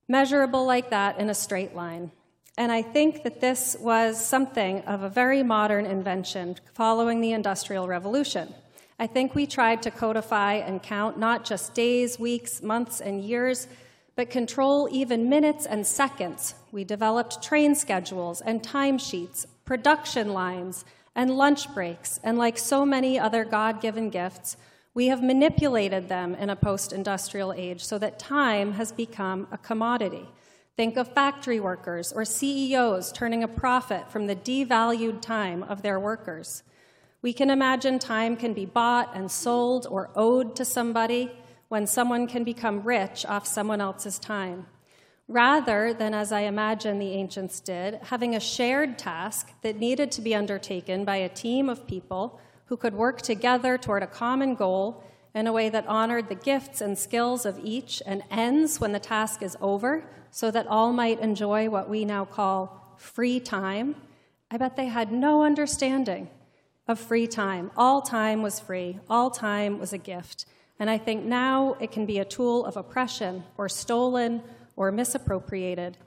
measurable 0.07 0.65
like 0.65 0.89
that 0.91 1.19
in 1.19 1.29
a 1.29 1.35
straight 1.35 1.75
line. 1.75 2.11
And 2.57 2.71
I 2.71 2.81
think 2.81 3.23
that 3.23 3.41
this 3.41 3.75
was 3.79 4.23
something 4.23 4.81
of 4.81 5.03
a 5.03 5.09
very 5.09 5.43
modern 5.43 5.85
invention 5.85 6.55
following 6.73 7.21
the 7.21 7.33
Industrial 7.33 7.87
Revolution. 7.87 8.53
I 8.97 9.05
think 9.05 9.35
we 9.35 9.45
tried 9.45 9.83
to 9.83 9.91
codify 9.91 10.53
and 10.53 10.81
count 10.81 11.19
not 11.19 11.45
just 11.45 11.75
days, 11.75 12.17
weeks, 12.17 12.63
months, 12.63 12.99
and 12.99 13.21
years, 13.21 13.67
but 14.15 14.31
control 14.31 14.89
even 14.91 15.29
minutes 15.29 15.67
and 15.67 15.85
seconds. 15.85 16.55
We 16.71 16.83
developed 16.83 17.43
train 17.43 17.75
schedules 17.75 18.41
and 18.41 18.63
timesheets, 18.63 19.45
production 19.65 20.33
lines, 20.33 20.83
and 21.17 21.35
lunch 21.35 21.73
breaks, 21.73 22.19
and 22.23 22.37
like 22.37 22.59
so 22.59 22.85
many 22.85 23.17
other 23.19 23.43
God 23.43 23.81
given 23.81 24.11
gifts, 24.11 24.55
we 24.93 25.07
have 25.07 25.23
manipulated 25.23 26.09
them 26.09 26.35
in 26.35 26.51
a 26.51 26.55
post 26.55 26.93
industrial 26.93 27.51
age 27.51 27.83
so 27.83 27.97
that 27.97 28.19
time 28.19 28.73
has 28.73 28.91
become 28.91 29.47
a 29.51 29.57
commodity. 29.57 30.27
Think 30.75 30.95
of 30.95 31.11
factory 31.11 31.59
workers 31.59 32.13
or 32.13 32.23
CEOs 32.23 33.11
turning 33.11 33.43
a 33.43 33.47
profit 33.47 34.11
from 34.11 34.27
the 34.27 34.35
devalued 34.35 35.19
time 35.21 35.63
of 35.63 35.81
their 35.81 35.99
workers. 35.99 36.61
We 37.23 37.33
can 37.33 37.49
imagine 37.49 37.97
time 37.97 38.37
can 38.37 38.53
be 38.53 38.67
bought 38.67 39.15
and 39.15 39.31
sold 39.31 39.87
or 39.89 40.11
owed 40.15 40.55
to 40.55 40.65
somebody 40.65 41.31
when 41.67 41.87
someone 41.87 42.27
can 42.27 42.43
become 42.43 42.83
rich 42.83 43.25
off 43.25 43.47
someone 43.47 43.81
else's 43.81 44.19
time 44.19 44.67
rather 45.27 45.93
than, 45.93 46.13
as 46.13 46.31
I 46.31 46.41
imagine 46.41 46.99
the 46.99 47.11
ancients 47.11 47.59
did, 47.59 47.95
having 48.03 48.35
a 48.35 48.39
shared 48.39 48.97
task 48.97 49.51
that 49.61 49.77
needed 49.77 50.11
to 50.13 50.21
be 50.21 50.33
undertaken 50.33 51.03
by 51.03 51.17
a 51.17 51.29
team 51.29 51.69
of 51.69 51.87
people 51.87 52.39
who 52.65 52.77
could 52.77 52.93
work 52.93 53.21
together 53.21 53.77
toward 53.77 54.03
a 54.03 54.07
common 54.07 54.55
goal 54.55 55.03
in 55.33 55.47
a 55.47 55.53
way 55.53 55.69
that 55.69 55.87
honored 55.87 56.29
the 56.29 56.35
gifts 56.35 56.81
and 56.81 56.97
skills 56.97 57.45
of 57.45 57.59
each 57.63 58.01
and 58.05 58.23
ends 58.31 58.79
when 58.79 58.91
the 58.91 58.99
task 58.99 59.41
is 59.43 59.57
over, 59.61 60.03
so 60.31 60.49
that 60.49 60.67
all 60.67 60.93
might 60.93 61.19
enjoy 61.19 61.69
what 61.69 61.89
we 61.89 62.05
now 62.05 62.25
call 62.25 62.95
free 62.97 63.39
time. 63.39 63.95
I 64.49 64.57
bet 64.57 64.75
they 64.75 64.87
had 64.87 65.11
no 65.11 65.43
understanding 65.43 66.29
of 66.87 66.99
free 66.99 67.27
time. 67.27 67.69
All 67.75 68.01
time 68.01 68.41
was 68.41 68.59
free, 68.59 68.99
all 69.09 69.29
time 69.29 69.77
was 69.77 69.93
a 69.93 69.97
gift. 69.97 70.45
And 70.79 70.89
I 70.89 70.97
think 70.97 71.25
now 71.25 71.75
it 71.79 71.91
can 71.91 72.05
be 72.05 72.19
a 72.19 72.25
tool 72.25 72.65
of 72.65 72.77
oppression 72.77 73.43
or 73.57 73.67
stolen 73.67 74.41
or 74.77 74.91
misappropriated. 74.91 75.97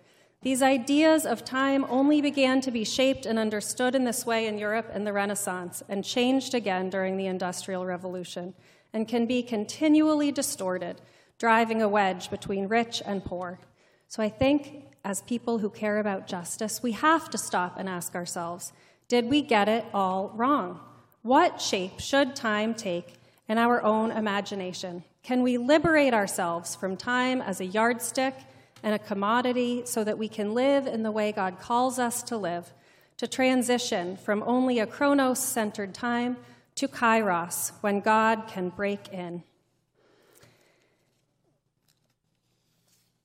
These 0.43 0.63
ideas 0.63 1.27
of 1.27 1.45
time 1.45 1.85
only 1.91 2.23
began 2.23 2.63
to 2.63 2.71
be 2.71 2.85
shaped 2.85 3.27
and 3.27 3.39
understood 3.39 3.95
in 3.95 4.05
this 4.05 4.25
way 4.25 4.47
in 4.47 4.57
Europe 4.57 4.91
in 4.95 5.05
the 5.05 5.13
Renaissance 5.13 5.83
and 5.87 6.03
changed 6.03 6.55
again 6.55 6.89
during 6.89 7.19
the 7.19 7.27
Industrial 7.27 7.85
Revolution 7.85 8.55
and 8.95 9.07
can 9.07 9.27
be 9.27 9.43
continually 9.43 10.33
distorted, 10.33 11.03
driving 11.39 11.83
a 11.83 11.89
wedge 11.89 12.31
between 12.31 12.69
rich 12.69 13.03
and 13.05 13.23
poor. 13.23 13.61
So 14.09 14.23
I 14.23 14.31
think 14.31 14.87
as 15.05 15.21
people 15.23 15.59
who 15.59 15.69
care 15.69 15.99
about 15.99 16.27
justice, 16.27 16.83
we 16.83 16.93
have 16.93 17.29
to 17.31 17.39
stop 17.39 17.79
and 17.79 17.89
ask 17.89 18.15
ourselves 18.15 18.73
did 19.09 19.29
we 19.29 19.43
get 19.43 19.69
it 19.69 19.85
all 19.93 20.31
wrong? 20.37 20.81
What 21.23 21.61
shape 21.61 21.99
should 21.99 22.37
time 22.37 22.75
take 22.75 23.15
in 23.49 23.59
our 23.59 23.83
own 23.83 24.13
imagination? 24.13 25.03
Can 25.23 25.43
we 25.43 25.59
liberate 25.59 26.15
ourselves 26.15 26.77
from 26.77 26.97
time 26.97 27.43
as 27.43 27.61
a 27.61 27.67
yardstick 27.67 28.35
and 28.83 28.95
a 28.95 28.99
commodity 28.99 29.83
so 29.85 30.05
that 30.05 30.19
we 30.19 30.29
can 30.29 30.55
live 30.55 30.87
in 30.87 31.03
the 31.03 31.11
way 31.11 31.33
God 31.33 31.59
calls 31.61 31.99
us 31.99 32.23
to 32.25 32.37
live, 32.37 32.73
to 33.17 33.27
transition 33.27 34.17
from 34.17 34.43
only 34.47 34.79
a 34.79 34.87
chronos 34.87 35.39
centered 35.39 35.95
time 35.95 36.37
to 36.77 36.89
kairos, 36.89 37.73
when 37.81 38.01
God 38.01 38.45
can 38.49 38.71
break 38.71 39.13
in. 39.13 39.43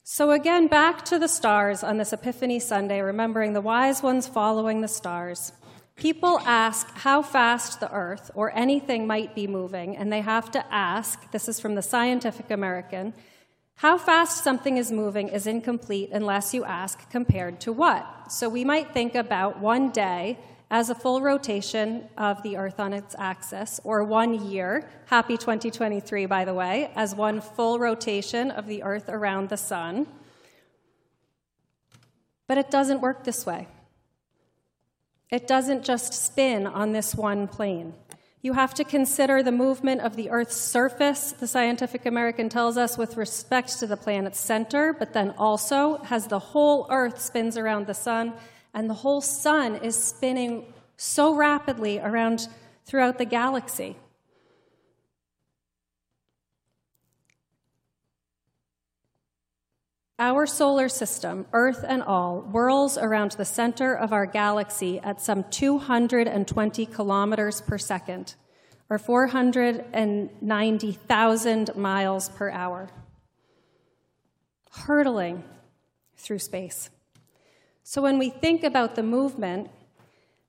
So, 0.04 0.32
again, 0.32 0.68
back 0.68 1.04
to 1.06 1.18
the 1.18 1.28
stars 1.28 1.84
on 1.84 1.98
this 1.98 2.14
Epiphany 2.14 2.60
Sunday, 2.60 3.02
remembering 3.02 3.54
the 3.54 3.62
wise 3.62 4.04
ones 4.04 4.28
following 4.28 4.82
the 4.82 4.88
stars. 4.88 5.52
People 5.96 6.40
ask 6.46 6.88
how 6.92 7.22
fast 7.22 7.80
the 7.80 7.92
Earth 7.92 8.30
or 8.36 8.56
anything 8.56 9.08
might 9.08 9.34
be 9.34 9.48
moving, 9.48 9.96
and 9.96 10.12
they 10.12 10.22
have 10.22 10.52
to 10.52 10.74
ask 10.74 11.32
this 11.32 11.48
is 11.48 11.60
from 11.60 11.76
the 11.76 11.82
Scientific 11.82 12.52
American 12.52 13.14
how 13.76 13.98
fast 13.98 14.44
something 14.44 14.78
is 14.78 14.92
moving 14.92 15.28
is 15.28 15.48
incomplete 15.48 16.10
unless 16.12 16.54
you 16.54 16.64
ask 16.64 17.10
compared 17.10 17.60
to 17.62 17.74
what. 17.74 18.32
So 18.32 18.48
we 18.48 18.64
might 18.64 18.94
think 18.94 19.16
about 19.16 19.60
one 19.60 19.92
day 19.92 20.40
as 20.72 20.90
a 20.90 20.96
full 20.96 21.22
rotation 21.22 22.06
of 22.18 22.42
the 22.42 22.58
Earth 22.58 22.80
on 22.80 22.94
its 22.94 23.16
axis, 23.20 23.80
or 23.84 24.04
one 24.04 24.50
year, 24.50 24.90
happy 25.06 25.38
2023, 25.38 26.26
by 26.26 26.44
the 26.44 26.54
way, 26.54 26.90
as 26.96 27.14
one 27.14 27.40
full 27.40 27.78
rotation 27.78 28.50
of 28.50 28.66
the 28.66 28.82
Earth 28.82 29.08
around 29.08 29.50
the 29.50 29.58
Sun. 29.58 30.08
But 32.48 32.58
it 32.58 32.72
doesn't 32.72 33.02
work 33.02 33.24
this 33.24 33.46
way. 33.46 33.68
It 35.30 35.48
doesn't 35.48 35.84
just 35.84 36.14
spin 36.14 36.66
on 36.66 36.94
this 36.94 37.14
one 37.14 37.48
plane. 37.48 37.94
You 38.46 38.54
have 38.54 38.76
to 38.76 38.84
consider 38.84 39.42
the 39.42 39.52
movement 39.52 40.02
of 40.02 40.16
the 40.16 40.30
Earth's 40.30 40.56
surface, 40.56 41.32
the 41.32 41.48
Scientific 41.48 42.06
American 42.06 42.48
tells 42.48 42.78
us, 42.78 42.96
with 42.96 43.18
respect 43.18 43.80
to 43.80 43.88
the 43.88 43.98
planet's 43.98 44.40
center, 44.40 44.94
but 44.94 45.14
then 45.14 45.34
also 45.36 45.98
has 46.04 46.28
the 46.28 46.38
whole 46.38 46.86
Earth 46.92 47.20
spins 47.20 47.58
around 47.58 47.88
the 47.88 47.96
sun, 47.96 48.34
and 48.72 48.88
the 48.88 48.94
whole 48.94 49.20
sun 49.20 49.78
is 49.78 49.98
spinning 49.98 50.72
so 50.96 51.34
rapidly 51.34 51.98
around 51.98 52.48
throughout 52.86 53.18
the 53.18 53.26
galaxy. 53.26 53.98
Our 60.26 60.46
solar 60.48 60.90
system, 60.90 61.46
Earth 61.54 61.86
and 61.88 62.02
all, 62.02 62.42
whirls 62.42 62.98
around 62.98 63.34
the 63.34 63.46
center 63.46 63.94
of 63.94 64.12
our 64.12 64.26
galaxy 64.26 65.00
at 65.02 65.22
some 65.22 65.44
220 65.52 66.88
kilometers 66.88 67.62
per 67.62 67.78
second, 67.78 68.34
or 68.90 68.98
490,000 68.98 71.76
miles 71.76 72.30
per 72.30 72.50
hour, 72.50 72.90
hurtling 74.72 75.44
through 76.18 76.40
space. 76.40 76.90
So 77.84 78.02
when 78.02 78.18
we 78.18 78.32
think 78.32 78.64
about 78.64 78.96
the 78.96 79.04
movement, 79.04 79.70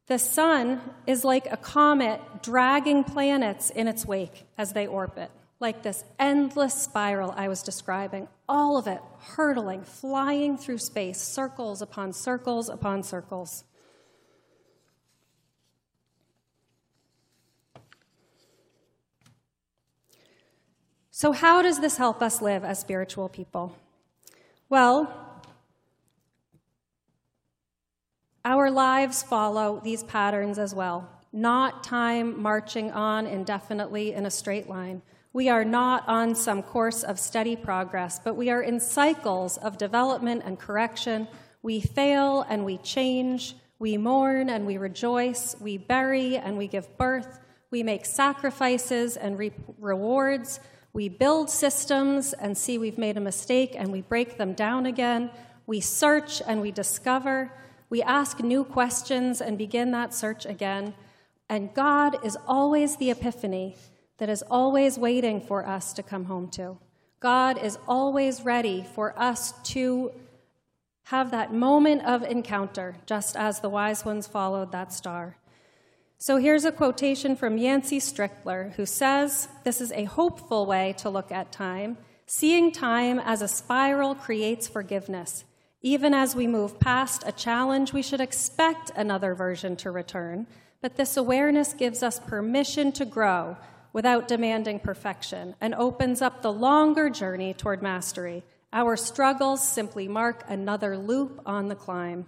the 0.06 0.18
sun 0.18 0.80
is 1.06 1.22
like 1.22 1.52
a 1.52 1.58
comet 1.58 2.22
dragging 2.42 3.04
planets 3.04 3.68
in 3.68 3.88
its 3.88 4.06
wake 4.06 4.46
as 4.56 4.72
they 4.72 4.86
orbit 4.86 5.30
like 5.58 5.82
this 5.82 6.04
endless 6.18 6.74
spiral 6.74 7.32
I 7.36 7.48
was 7.48 7.62
describing, 7.62 8.28
all 8.48 8.76
of 8.76 8.86
it 8.86 9.00
hurtling, 9.20 9.82
flying 9.82 10.58
through 10.58 10.78
space, 10.78 11.20
circles 11.20 11.80
upon 11.80 12.12
circles 12.12 12.68
upon 12.68 13.02
circles. 13.02 13.64
So, 21.10 21.32
how 21.32 21.62
does 21.62 21.80
this 21.80 21.96
help 21.96 22.20
us 22.20 22.42
live 22.42 22.62
as 22.62 22.78
spiritual 22.78 23.30
people? 23.30 23.74
Well, 24.68 25.42
our 28.44 28.70
lives 28.70 29.22
follow 29.22 29.80
these 29.82 30.04
patterns 30.04 30.58
as 30.58 30.74
well, 30.74 31.08
not 31.32 31.82
time 31.82 32.40
marching 32.42 32.92
on 32.92 33.26
indefinitely 33.26 34.12
in 34.12 34.26
a 34.26 34.30
straight 34.30 34.68
line 34.68 35.00
we 35.36 35.50
are 35.50 35.66
not 35.66 36.08
on 36.08 36.34
some 36.34 36.62
course 36.62 37.02
of 37.02 37.18
steady 37.18 37.54
progress, 37.54 38.18
but 38.18 38.36
we 38.36 38.48
are 38.48 38.62
in 38.62 38.80
cycles 38.80 39.58
of 39.58 39.76
development 39.76 40.40
and 40.46 40.58
correction. 40.58 41.28
We 41.62 41.78
fail 41.78 42.46
and 42.48 42.64
we 42.64 42.78
change. 42.78 43.54
We 43.78 43.98
mourn 43.98 44.48
and 44.48 44.66
we 44.66 44.78
rejoice. 44.78 45.54
We 45.60 45.76
bury 45.76 46.38
and 46.38 46.56
we 46.56 46.68
give 46.68 46.96
birth. 46.96 47.38
We 47.70 47.82
make 47.82 48.06
sacrifices 48.06 49.18
and 49.18 49.38
reap 49.38 49.52
rewards. 49.78 50.58
We 50.94 51.10
build 51.10 51.50
systems 51.50 52.32
and 52.32 52.56
see 52.56 52.78
we've 52.78 52.96
made 52.96 53.18
a 53.18 53.20
mistake 53.20 53.74
and 53.76 53.92
we 53.92 54.00
break 54.00 54.38
them 54.38 54.54
down 54.54 54.86
again. 54.86 55.30
We 55.66 55.80
search 55.80 56.40
and 56.46 56.62
we 56.62 56.70
discover. 56.70 57.52
we 57.90 58.02
ask 58.02 58.40
new 58.40 58.64
questions 58.64 59.42
and 59.42 59.58
begin 59.58 59.90
that 59.90 60.14
search 60.14 60.46
again. 60.46 60.94
And 61.50 61.74
God 61.74 62.24
is 62.24 62.38
always 62.46 62.96
the 62.96 63.10
epiphany 63.10 63.76
that 64.18 64.28
is 64.28 64.42
always 64.50 64.98
waiting 64.98 65.40
for 65.40 65.66
us 65.66 65.92
to 65.94 66.02
come 66.02 66.24
home 66.24 66.48
to. 66.48 66.78
God 67.20 67.62
is 67.62 67.78
always 67.88 68.42
ready 68.42 68.86
for 68.94 69.18
us 69.18 69.52
to 69.72 70.12
have 71.04 71.30
that 71.30 71.52
moment 71.52 72.04
of 72.04 72.22
encounter, 72.22 72.96
just 73.06 73.36
as 73.36 73.60
the 73.60 73.68
wise 73.68 74.04
ones 74.04 74.26
followed 74.26 74.72
that 74.72 74.92
star. 74.92 75.36
So 76.18 76.38
here's 76.38 76.64
a 76.64 76.72
quotation 76.72 77.36
from 77.36 77.58
Yancey 77.58 78.00
Strickler, 78.00 78.72
who 78.74 78.86
says 78.86 79.48
this 79.64 79.80
is 79.80 79.92
a 79.92 80.04
hopeful 80.04 80.66
way 80.66 80.94
to 80.98 81.10
look 81.10 81.30
at 81.30 81.52
time. 81.52 81.98
Seeing 82.26 82.72
time 82.72 83.20
as 83.20 83.42
a 83.42 83.48
spiral 83.48 84.14
creates 84.14 84.66
forgiveness. 84.66 85.44
Even 85.82 86.14
as 86.14 86.34
we 86.34 86.46
move 86.46 86.80
past 86.80 87.22
a 87.26 87.32
challenge, 87.32 87.92
we 87.92 88.02
should 88.02 88.20
expect 88.20 88.90
another 88.96 89.34
version 89.34 89.76
to 89.76 89.90
return, 89.90 90.46
but 90.80 90.96
this 90.96 91.16
awareness 91.16 91.72
gives 91.72 92.02
us 92.02 92.18
permission 92.18 92.90
to 92.92 93.04
grow 93.04 93.56
without 93.96 94.28
demanding 94.28 94.78
perfection 94.78 95.54
and 95.58 95.74
opens 95.74 96.20
up 96.20 96.42
the 96.42 96.52
longer 96.52 97.08
journey 97.08 97.54
toward 97.54 97.80
mastery. 97.80 98.44
Our 98.70 98.94
struggles 98.94 99.66
simply 99.66 100.06
mark 100.06 100.44
another 100.48 100.98
loop 100.98 101.40
on 101.46 101.68
the 101.68 101.74
climb. 101.74 102.26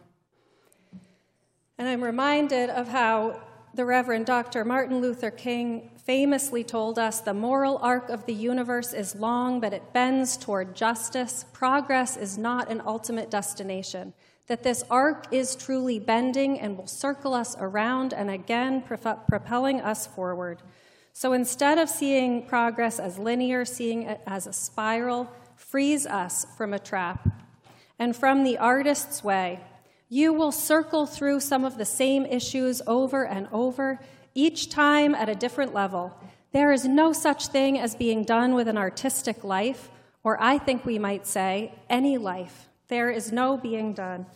And 1.77 1.87
I'm 1.87 2.03
reminded 2.03 2.71
of 2.71 2.89
how 2.89 3.43
the 3.75 3.85
Reverend 3.85 4.25
Dr. 4.25 4.65
Martin 4.65 5.03
Luther 5.03 5.31
King 5.31 5.91
famously 6.07 6.65
told 6.65 6.99
us 6.99 7.21
the 7.21 7.35
moral 7.35 7.77
arc 7.83 8.09
of 8.09 8.25
the 8.25 8.33
universe 8.33 8.95
is 8.95 9.15
long, 9.15 9.61
but 9.61 9.75
it 9.75 9.93
bends 9.93 10.39
toward 10.39 10.75
justice. 10.75 11.45
Progress 11.53 12.17
is 12.17 12.39
not 12.39 12.71
an 12.71 12.81
ultimate 12.87 13.31
destination. 13.31 14.15
That 14.47 14.63
this 14.63 14.85
arc 14.91 15.31
is 15.31 15.55
truly 15.55 15.99
bending 15.99 16.59
and 16.61 16.79
will 16.79 16.87
circle 16.87 17.35
us 17.35 17.57
around 17.61 18.15
and 18.15 18.31
again 18.31 18.81
propelling 18.81 19.83
us 19.83 20.07
forward. 20.07 20.63
So 21.19 21.33
instead 21.33 21.79
of 21.79 21.89
seeing 21.89 22.47
progress 22.47 23.01
as 23.01 23.19
linear, 23.19 23.65
seeing 23.65 24.05
it 24.05 24.21
as 24.25 24.47
a 24.47 24.53
spiral 24.53 25.29
frees 25.57 26.07
us 26.07 26.47
from 26.57 26.73
a 26.73 26.79
trap. 26.79 27.29
And 27.99 28.15
from 28.15 28.45
the 28.45 28.57
artist's 28.57 29.25
way, 29.25 29.59
you 30.09 30.33
will 30.33 30.53
circle 30.53 31.07
through 31.07 31.41
some 31.41 31.65
of 31.65 31.77
the 31.77 31.85
same 31.85 32.25
issues 32.25 32.81
over 32.87 33.27
and 33.27 33.49
over, 33.51 33.99
each 34.33 34.71
time 34.71 35.13
at 35.13 35.29
a 35.29 35.35
different 35.35 35.75
level. 35.75 36.17
There 36.53 36.71
is 36.71 36.85
no 36.85 37.13
such 37.13 37.49
thing 37.49 37.81
as 37.81 37.97
being 37.97 38.23
done 38.23 38.55
with 38.55 38.69
an 38.69 38.79
artistic 38.79 39.43
life, 39.43 39.91
or 40.23 40.41
I 40.41 40.57
think 40.57 40.87
we 40.87 41.01
might 41.01 41.27
say, 41.27 41.75
any 41.91 42.17
life. 42.17 42.69
There 42.87 43.11
is 43.11 43.33
no 43.33 43.57
being 43.57 43.93
done. 43.93 44.27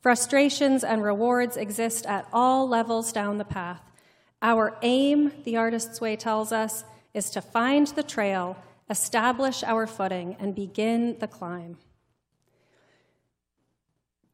Frustrations 0.00 0.82
and 0.82 1.04
rewards 1.04 1.56
exist 1.56 2.04
at 2.04 2.26
all 2.32 2.68
levels 2.68 3.12
down 3.12 3.38
the 3.38 3.44
path. 3.44 3.91
Our 4.42 4.76
aim, 4.82 5.30
the 5.44 5.56
artist's 5.56 6.00
way 6.00 6.16
tells 6.16 6.50
us, 6.50 6.84
is 7.14 7.30
to 7.30 7.40
find 7.40 7.86
the 7.86 8.02
trail, 8.02 8.56
establish 8.90 9.62
our 9.62 9.86
footing, 9.86 10.36
and 10.40 10.54
begin 10.54 11.16
the 11.20 11.28
climb. 11.28 11.78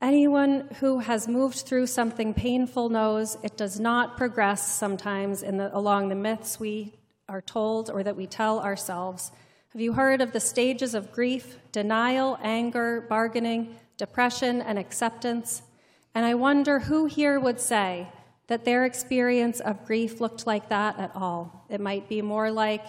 Anyone 0.00 0.68
who 0.80 1.00
has 1.00 1.28
moved 1.28 1.58
through 1.58 1.88
something 1.88 2.32
painful 2.32 2.88
knows 2.88 3.36
it 3.42 3.56
does 3.56 3.78
not 3.78 4.16
progress 4.16 4.74
sometimes 4.74 5.40
the, 5.40 5.76
along 5.76 6.08
the 6.08 6.14
myths 6.14 6.58
we 6.58 6.94
are 7.28 7.42
told 7.42 7.90
or 7.90 8.02
that 8.02 8.16
we 8.16 8.26
tell 8.26 8.60
ourselves. 8.60 9.30
Have 9.72 9.82
you 9.82 9.92
heard 9.92 10.22
of 10.22 10.32
the 10.32 10.40
stages 10.40 10.94
of 10.94 11.12
grief, 11.12 11.58
denial, 11.72 12.38
anger, 12.42 13.04
bargaining, 13.08 13.76
depression, 13.98 14.62
and 14.62 14.78
acceptance? 14.78 15.62
And 16.14 16.24
I 16.24 16.34
wonder 16.34 16.78
who 16.78 17.04
here 17.04 17.38
would 17.38 17.60
say 17.60 18.08
that 18.48 18.64
their 18.64 18.84
experience 18.84 19.60
of 19.60 19.86
grief 19.86 20.20
looked 20.20 20.46
like 20.46 20.68
that 20.70 20.98
at 20.98 21.12
all. 21.14 21.66
It 21.68 21.80
might 21.80 22.08
be 22.08 22.20
more 22.22 22.50
like 22.50 22.84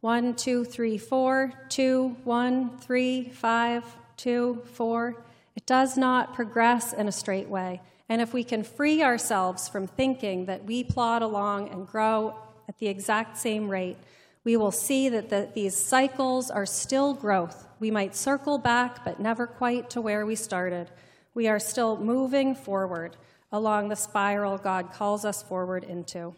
one, 0.00 0.34
two, 0.34 0.64
three, 0.64 0.96
four, 0.96 1.52
two, 1.68 2.16
one, 2.24 2.78
three, 2.78 3.30
five, 3.30 3.84
two, 4.16 4.62
four. 4.72 5.16
It 5.56 5.66
does 5.66 5.96
not 5.96 6.34
progress 6.34 6.92
in 6.92 7.08
a 7.08 7.12
straight 7.12 7.48
way. 7.48 7.80
And 8.08 8.22
if 8.22 8.32
we 8.32 8.44
can 8.44 8.62
free 8.62 9.02
ourselves 9.02 9.68
from 9.68 9.86
thinking 9.86 10.46
that 10.46 10.64
we 10.64 10.84
plod 10.84 11.22
along 11.22 11.70
and 11.70 11.86
grow 11.86 12.36
at 12.68 12.78
the 12.78 12.86
exact 12.86 13.36
same 13.38 13.68
rate, 13.68 13.96
we 14.44 14.56
will 14.56 14.70
see 14.70 15.08
that 15.08 15.30
the, 15.30 15.48
these 15.54 15.76
cycles 15.76 16.50
are 16.50 16.64
still 16.64 17.12
growth. 17.12 17.66
We 17.80 17.90
might 17.90 18.14
circle 18.14 18.58
back, 18.58 19.04
but 19.04 19.20
never 19.20 19.46
quite 19.46 19.90
to 19.90 20.00
where 20.00 20.24
we 20.24 20.36
started. 20.36 20.90
We 21.34 21.48
are 21.48 21.58
still 21.58 21.96
moving 21.96 22.54
forward 22.54 23.16
along 23.50 23.88
the 23.88 23.96
spiral 23.96 24.58
God 24.58 24.92
calls 24.92 25.24
us 25.24 25.42
forward 25.42 25.84
into. 25.84 26.34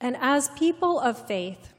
And 0.00 0.16
as 0.20 0.48
people 0.50 1.00
of 1.00 1.26
faith, 1.26 1.72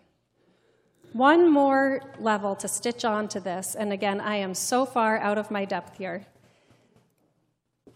one 1.14 1.52
more 1.52 2.02
level 2.20 2.56
to 2.58 2.68
stitch 2.68 3.04
onto 3.04 3.40
this, 3.40 3.76
and 3.76 3.92
again, 3.92 4.20
I 4.20 4.36
am 4.36 4.54
so 4.54 4.86
far 4.86 5.18
out 5.18 5.38
of 5.38 5.50
my 5.50 5.66
depth 5.66 5.98
here. 5.98 6.26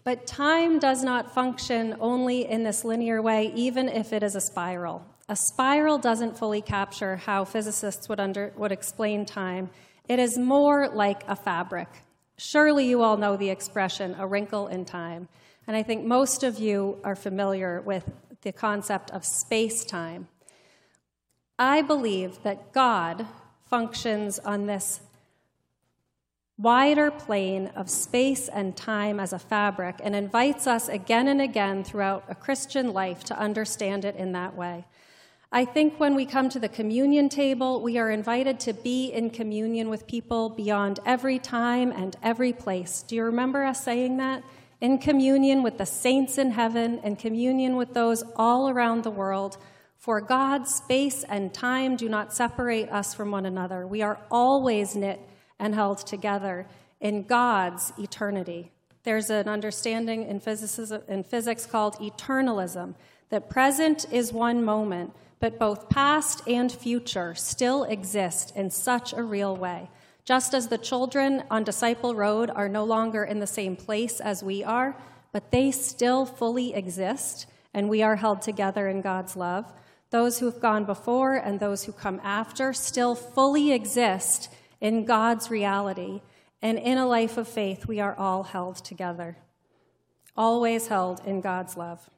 But 0.02 0.26
time 0.26 0.78
does 0.78 1.02
not 1.04 1.32
function 1.32 1.96
only 2.00 2.48
in 2.48 2.64
this 2.64 2.84
linear 2.84 3.22
way, 3.22 3.52
even 3.54 3.88
if 3.88 4.12
it 4.12 4.22
is 4.22 4.34
a 4.34 4.40
spiral. 4.40 5.04
A 5.28 5.36
spiral 5.36 5.96
doesn't 5.96 6.36
fully 6.36 6.60
capture 6.60 7.16
how 7.16 7.44
physicists 7.44 8.08
would, 8.08 8.20
under, 8.20 8.52
would 8.56 8.72
explain 8.72 9.24
time. 9.24 9.70
It 10.06 10.18
is 10.18 10.36
more 10.36 10.88
like 10.88 11.22
a 11.26 11.36
fabric. 11.36 11.88
Surely 12.36 12.86
you 12.86 13.02
all 13.02 13.16
know 13.16 13.36
the 13.36 13.50
expression, 13.50 14.16
a 14.18 14.26
wrinkle 14.26 14.66
in 14.66 14.84
time. 14.84 15.28
And 15.66 15.76
I 15.76 15.82
think 15.82 16.04
most 16.04 16.42
of 16.42 16.58
you 16.58 16.98
are 17.04 17.16
familiar 17.16 17.80
with 17.80 18.10
the 18.42 18.52
concept 18.52 19.10
of 19.10 19.24
space 19.24 19.84
time. 19.84 20.28
I 21.58 21.82
believe 21.82 22.42
that 22.42 22.72
God 22.72 23.26
functions 23.66 24.38
on 24.38 24.66
this 24.66 25.00
wider 26.58 27.10
plane 27.10 27.68
of 27.74 27.90
space 27.90 28.48
and 28.48 28.76
time 28.76 29.18
as 29.18 29.32
a 29.32 29.38
fabric 29.38 29.96
and 30.02 30.14
invites 30.14 30.66
us 30.66 30.88
again 30.88 31.26
and 31.26 31.40
again 31.40 31.82
throughout 31.82 32.24
a 32.28 32.34
Christian 32.34 32.92
life 32.92 33.24
to 33.24 33.38
understand 33.38 34.04
it 34.04 34.14
in 34.16 34.32
that 34.32 34.54
way. 34.54 34.84
I 35.56 35.64
think 35.64 36.00
when 36.00 36.16
we 36.16 36.26
come 36.26 36.48
to 36.48 36.58
the 36.58 36.68
communion 36.68 37.28
table, 37.28 37.80
we 37.80 37.96
are 37.96 38.10
invited 38.10 38.58
to 38.58 38.72
be 38.72 39.12
in 39.12 39.30
communion 39.30 39.88
with 39.88 40.04
people 40.04 40.48
beyond 40.48 40.98
every 41.06 41.38
time 41.38 41.92
and 41.92 42.16
every 42.24 42.52
place. 42.52 43.04
Do 43.06 43.14
you 43.14 43.22
remember 43.22 43.62
us 43.62 43.84
saying 43.84 44.16
that? 44.16 44.42
In 44.80 44.98
communion 44.98 45.62
with 45.62 45.78
the 45.78 45.86
saints 45.86 46.38
in 46.38 46.50
heaven, 46.50 46.98
in 47.04 47.14
communion 47.14 47.76
with 47.76 47.94
those 47.94 48.24
all 48.34 48.68
around 48.68 49.04
the 49.04 49.12
world 49.12 49.56
for 49.96 50.20
God, 50.20 50.66
space 50.66 51.22
and 51.22 51.54
time 51.54 51.94
do 51.94 52.08
not 52.08 52.34
separate 52.34 52.88
us 52.88 53.14
from 53.14 53.30
one 53.30 53.46
another. 53.46 53.86
We 53.86 54.02
are 54.02 54.18
always 54.32 54.96
knit 54.96 55.20
and 55.60 55.72
held 55.72 55.98
together 55.98 56.66
in 57.00 57.22
God's 57.22 57.92
eternity. 57.96 58.72
There's 59.04 59.30
an 59.30 59.48
understanding 59.48 60.22
in, 60.24 60.42
in 61.06 61.22
physics 61.22 61.64
called 61.64 61.94
eternalism 62.00 62.96
that 63.28 63.48
present 63.48 64.06
is 64.10 64.32
one 64.32 64.64
moment, 64.64 65.12
but 65.40 65.58
both 65.58 65.88
past 65.88 66.42
and 66.46 66.70
future 66.70 67.34
still 67.34 67.84
exist 67.84 68.54
in 68.56 68.70
such 68.70 69.12
a 69.12 69.22
real 69.22 69.56
way. 69.56 69.90
Just 70.24 70.54
as 70.54 70.68
the 70.68 70.78
children 70.78 71.44
on 71.50 71.64
Disciple 71.64 72.14
Road 72.14 72.50
are 72.50 72.68
no 72.68 72.84
longer 72.84 73.24
in 73.24 73.40
the 73.40 73.46
same 73.46 73.76
place 73.76 74.20
as 74.20 74.42
we 74.42 74.64
are, 74.64 74.96
but 75.32 75.50
they 75.50 75.70
still 75.70 76.24
fully 76.24 76.74
exist, 76.74 77.46
and 77.74 77.88
we 77.88 78.02
are 78.02 78.16
held 78.16 78.40
together 78.40 78.88
in 78.88 79.02
God's 79.02 79.36
love. 79.36 79.72
Those 80.10 80.38
who 80.38 80.46
have 80.46 80.60
gone 80.60 80.84
before 80.84 81.34
and 81.34 81.58
those 81.58 81.84
who 81.84 81.92
come 81.92 82.20
after 82.22 82.72
still 82.72 83.14
fully 83.14 83.72
exist 83.72 84.48
in 84.80 85.04
God's 85.04 85.50
reality. 85.50 86.22
And 86.62 86.78
in 86.78 86.98
a 86.98 87.06
life 87.06 87.36
of 87.36 87.48
faith, 87.48 87.86
we 87.86 88.00
are 88.00 88.16
all 88.16 88.44
held 88.44 88.76
together, 88.76 89.36
always 90.36 90.86
held 90.86 91.20
in 91.26 91.40
God's 91.40 91.76
love. 91.76 92.08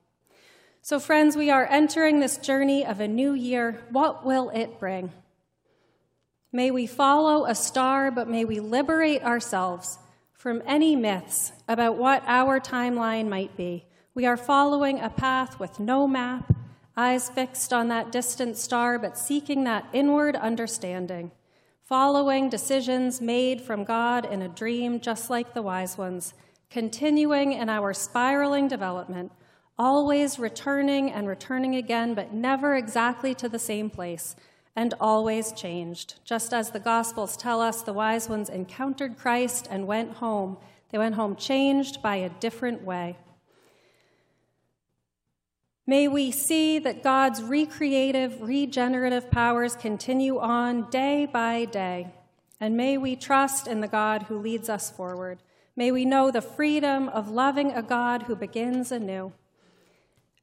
So, 0.87 1.01
friends, 1.01 1.37
we 1.37 1.51
are 1.51 1.66
entering 1.68 2.20
this 2.20 2.37
journey 2.37 2.87
of 2.87 3.01
a 3.01 3.09
new 3.09 3.33
year. 3.33 3.83
What 3.90 4.25
will 4.25 4.51
it 4.51 4.79
bring? 4.79 5.11
May 6.53 6.70
we 6.70 6.87
follow 6.87 7.44
a 7.44 7.57
star, 7.57 8.12
but 8.12 8.29
may 8.29 8.44
we 8.44 8.61
liberate 8.61 9.25
ourselves 9.25 9.99
from 10.33 10.62
any 10.64 10.94
myths 10.94 11.51
about 11.66 11.96
what 11.96 12.22
our 12.29 12.61
timeline 12.61 13.29
might 13.29 13.57
be. 13.57 13.85
We 14.14 14.27
are 14.27 14.37
following 14.37 15.01
a 15.01 15.11
path 15.11 15.59
with 15.59 15.81
no 15.81 16.07
map 16.07 16.55
eyes 16.96 17.31
fixed 17.31 17.72
on 17.72 17.88
that 17.88 18.12
distant 18.12 18.57
star, 18.57 18.96
but 18.96 19.18
seeking 19.18 19.64
that 19.64 19.88
inward 19.92 20.37
understanding, 20.37 21.33
following 21.83 22.49
decisions 22.49 23.20
made 23.20 23.61
from 23.61 23.83
God 23.83 24.25
in 24.25 24.40
a 24.40 24.49
dream, 24.49 25.01
just 25.01 25.31
like 25.31 25.53
the 25.53 25.62
wise 25.62 25.99
ones, 25.99 26.33
continuing 26.70 27.51
in 27.51 27.68
our 27.68 27.92
spiraling 27.92 28.68
development, 28.68 29.33
always 29.78 30.38
returning 30.38 31.10
and 31.10 31.28
returning 31.28 31.74
again, 31.74 32.14
but 32.14 32.32
never 32.32 32.74
exactly 32.74 33.34
to 33.34 33.48
the 33.48 33.58
same 33.58 33.90
place, 33.90 34.36
and 34.74 34.94
always 35.00 35.52
changed. 35.52 36.14
Just 36.24 36.52
as 36.52 36.70
the 36.70 36.80
Gospels 36.80 37.36
tell 37.36 37.60
us, 37.60 37.82
the 37.82 37.92
wise 37.92 38.28
ones 38.28 38.48
encountered 38.48 39.18
Christ 39.18 39.68
and 39.70 39.86
went 39.86 40.14
home. 40.14 40.56
They 40.90 40.98
went 40.98 41.14
home 41.14 41.36
changed 41.36 42.02
by 42.02 42.16
a 42.16 42.28
different 42.28 42.82
way. 42.82 43.16
May 45.86 46.08
we 46.08 46.32
see 46.32 46.80
that 46.80 47.04
God's 47.04 47.42
recreative, 47.42 48.42
regenerative 48.42 49.30
powers 49.30 49.76
continue 49.76 50.38
on 50.38 50.90
day 50.90 51.26
by 51.26 51.64
day. 51.64 52.12
And 52.60 52.76
may 52.76 52.98
we 52.98 53.14
trust 53.14 53.68
in 53.68 53.82
the 53.82 53.88
God 53.88 54.24
who 54.24 54.38
leads 54.38 54.68
us 54.68 54.90
forward. 54.90 55.38
May 55.76 55.92
we 55.92 56.04
know 56.04 56.30
the 56.30 56.40
freedom 56.40 57.08
of 57.10 57.30
loving 57.30 57.70
a 57.70 57.82
God 57.82 58.24
who 58.24 58.34
begins 58.34 58.90
anew. 58.90 59.32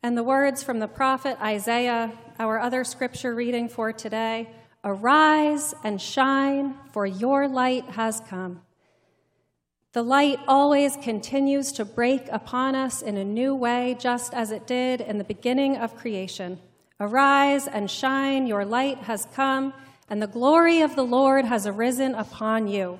And 0.06 0.18
the 0.18 0.24
words 0.24 0.62
from 0.62 0.80
the 0.80 0.88
prophet 0.89 1.38
Isaiah, 1.42 2.12
our 2.38 2.60
other 2.60 2.84
scripture 2.84 3.34
reading 3.34 3.70
for 3.70 3.94
today 3.94 4.50
Arise 4.84 5.74
and 5.86 6.02
shine, 6.02 6.76
for 6.92 7.06
your 7.06 7.48
light 7.48 7.86
has 7.92 8.22
come. 8.28 8.62
The 9.94 10.04
light 10.04 10.39
always 10.46 10.98
continues 10.98 11.72
to 11.74 11.86
break 11.86 12.28
upon 12.34 12.76
us 12.76 13.02
in 13.02 13.16
a 13.16 13.24
new 13.24 13.56
way, 13.56 13.96
just 13.98 14.34
as 14.34 14.52
it 14.52 14.68
did 14.68 15.00
in 15.00 15.20
the 15.20 15.24
beginning 15.24 15.78
of 15.78 15.96
creation. 15.96 16.60
Arise 17.00 17.66
and 17.66 17.89
shine, 17.89 18.46
your 18.46 18.66
light 18.66 18.98
has 19.04 19.26
come, 19.34 19.72
and 20.10 20.22
the 20.22 20.28
glory 20.28 20.82
of 20.82 20.98
the 20.98 21.06
Lord 21.06 21.46
has 21.46 21.66
arisen 21.66 22.13
upon 22.13 22.68
you. 22.68 23.00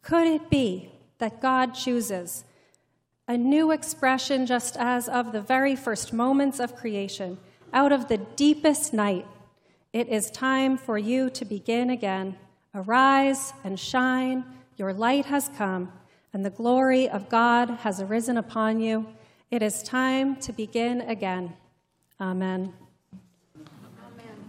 Could 0.00 0.28
it 0.28 0.48
be 0.48 0.92
that 1.18 1.40
God 1.40 1.74
chooses 1.74 2.44
a 3.28 3.36
new 3.36 3.70
expression, 3.70 4.46
just 4.46 4.76
as 4.76 5.08
of 5.08 5.32
the 5.32 5.40
very 5.40 5.74
first 5.76 6.12
moments 6.12 6.60
of 6.60 6.76
creation, 6.76 7.38
out 7.72 7.92
of 7.92 8.08
the 8.08 8.18
deepest 8.18 8.92
night? 8.92 9.26
It 9.92 10.08
is 10.08 10.30
time 10.30 10.76
for 10.76 10.98
you 10.98 11.30
to 11.30 11.44
begin 11.44 11.90
again. 11.90 12.36
Arise 12.74 13.52
and 13.64 13.80
shine, 13.80 14.44
your 14.76 14.92
light 14.92 15.26
has 15.26 15.48
come 15.56 15.92
and 16.36 16.44
the 16.44 16.50
glory 16.50 17.08
of 17.08 17.30
God 17.30 17.70
has 17.80 17.98
arisen 17.98 18.36
upon 18.36 18.78
you. 18.78 19.06
It 19.50 19.62
is 19.62 19.82
time 19.82 20.36
to 20.40 20.52
begin 20.52 21.00
again. 21.00 21.54
Amen. 22.20 22.74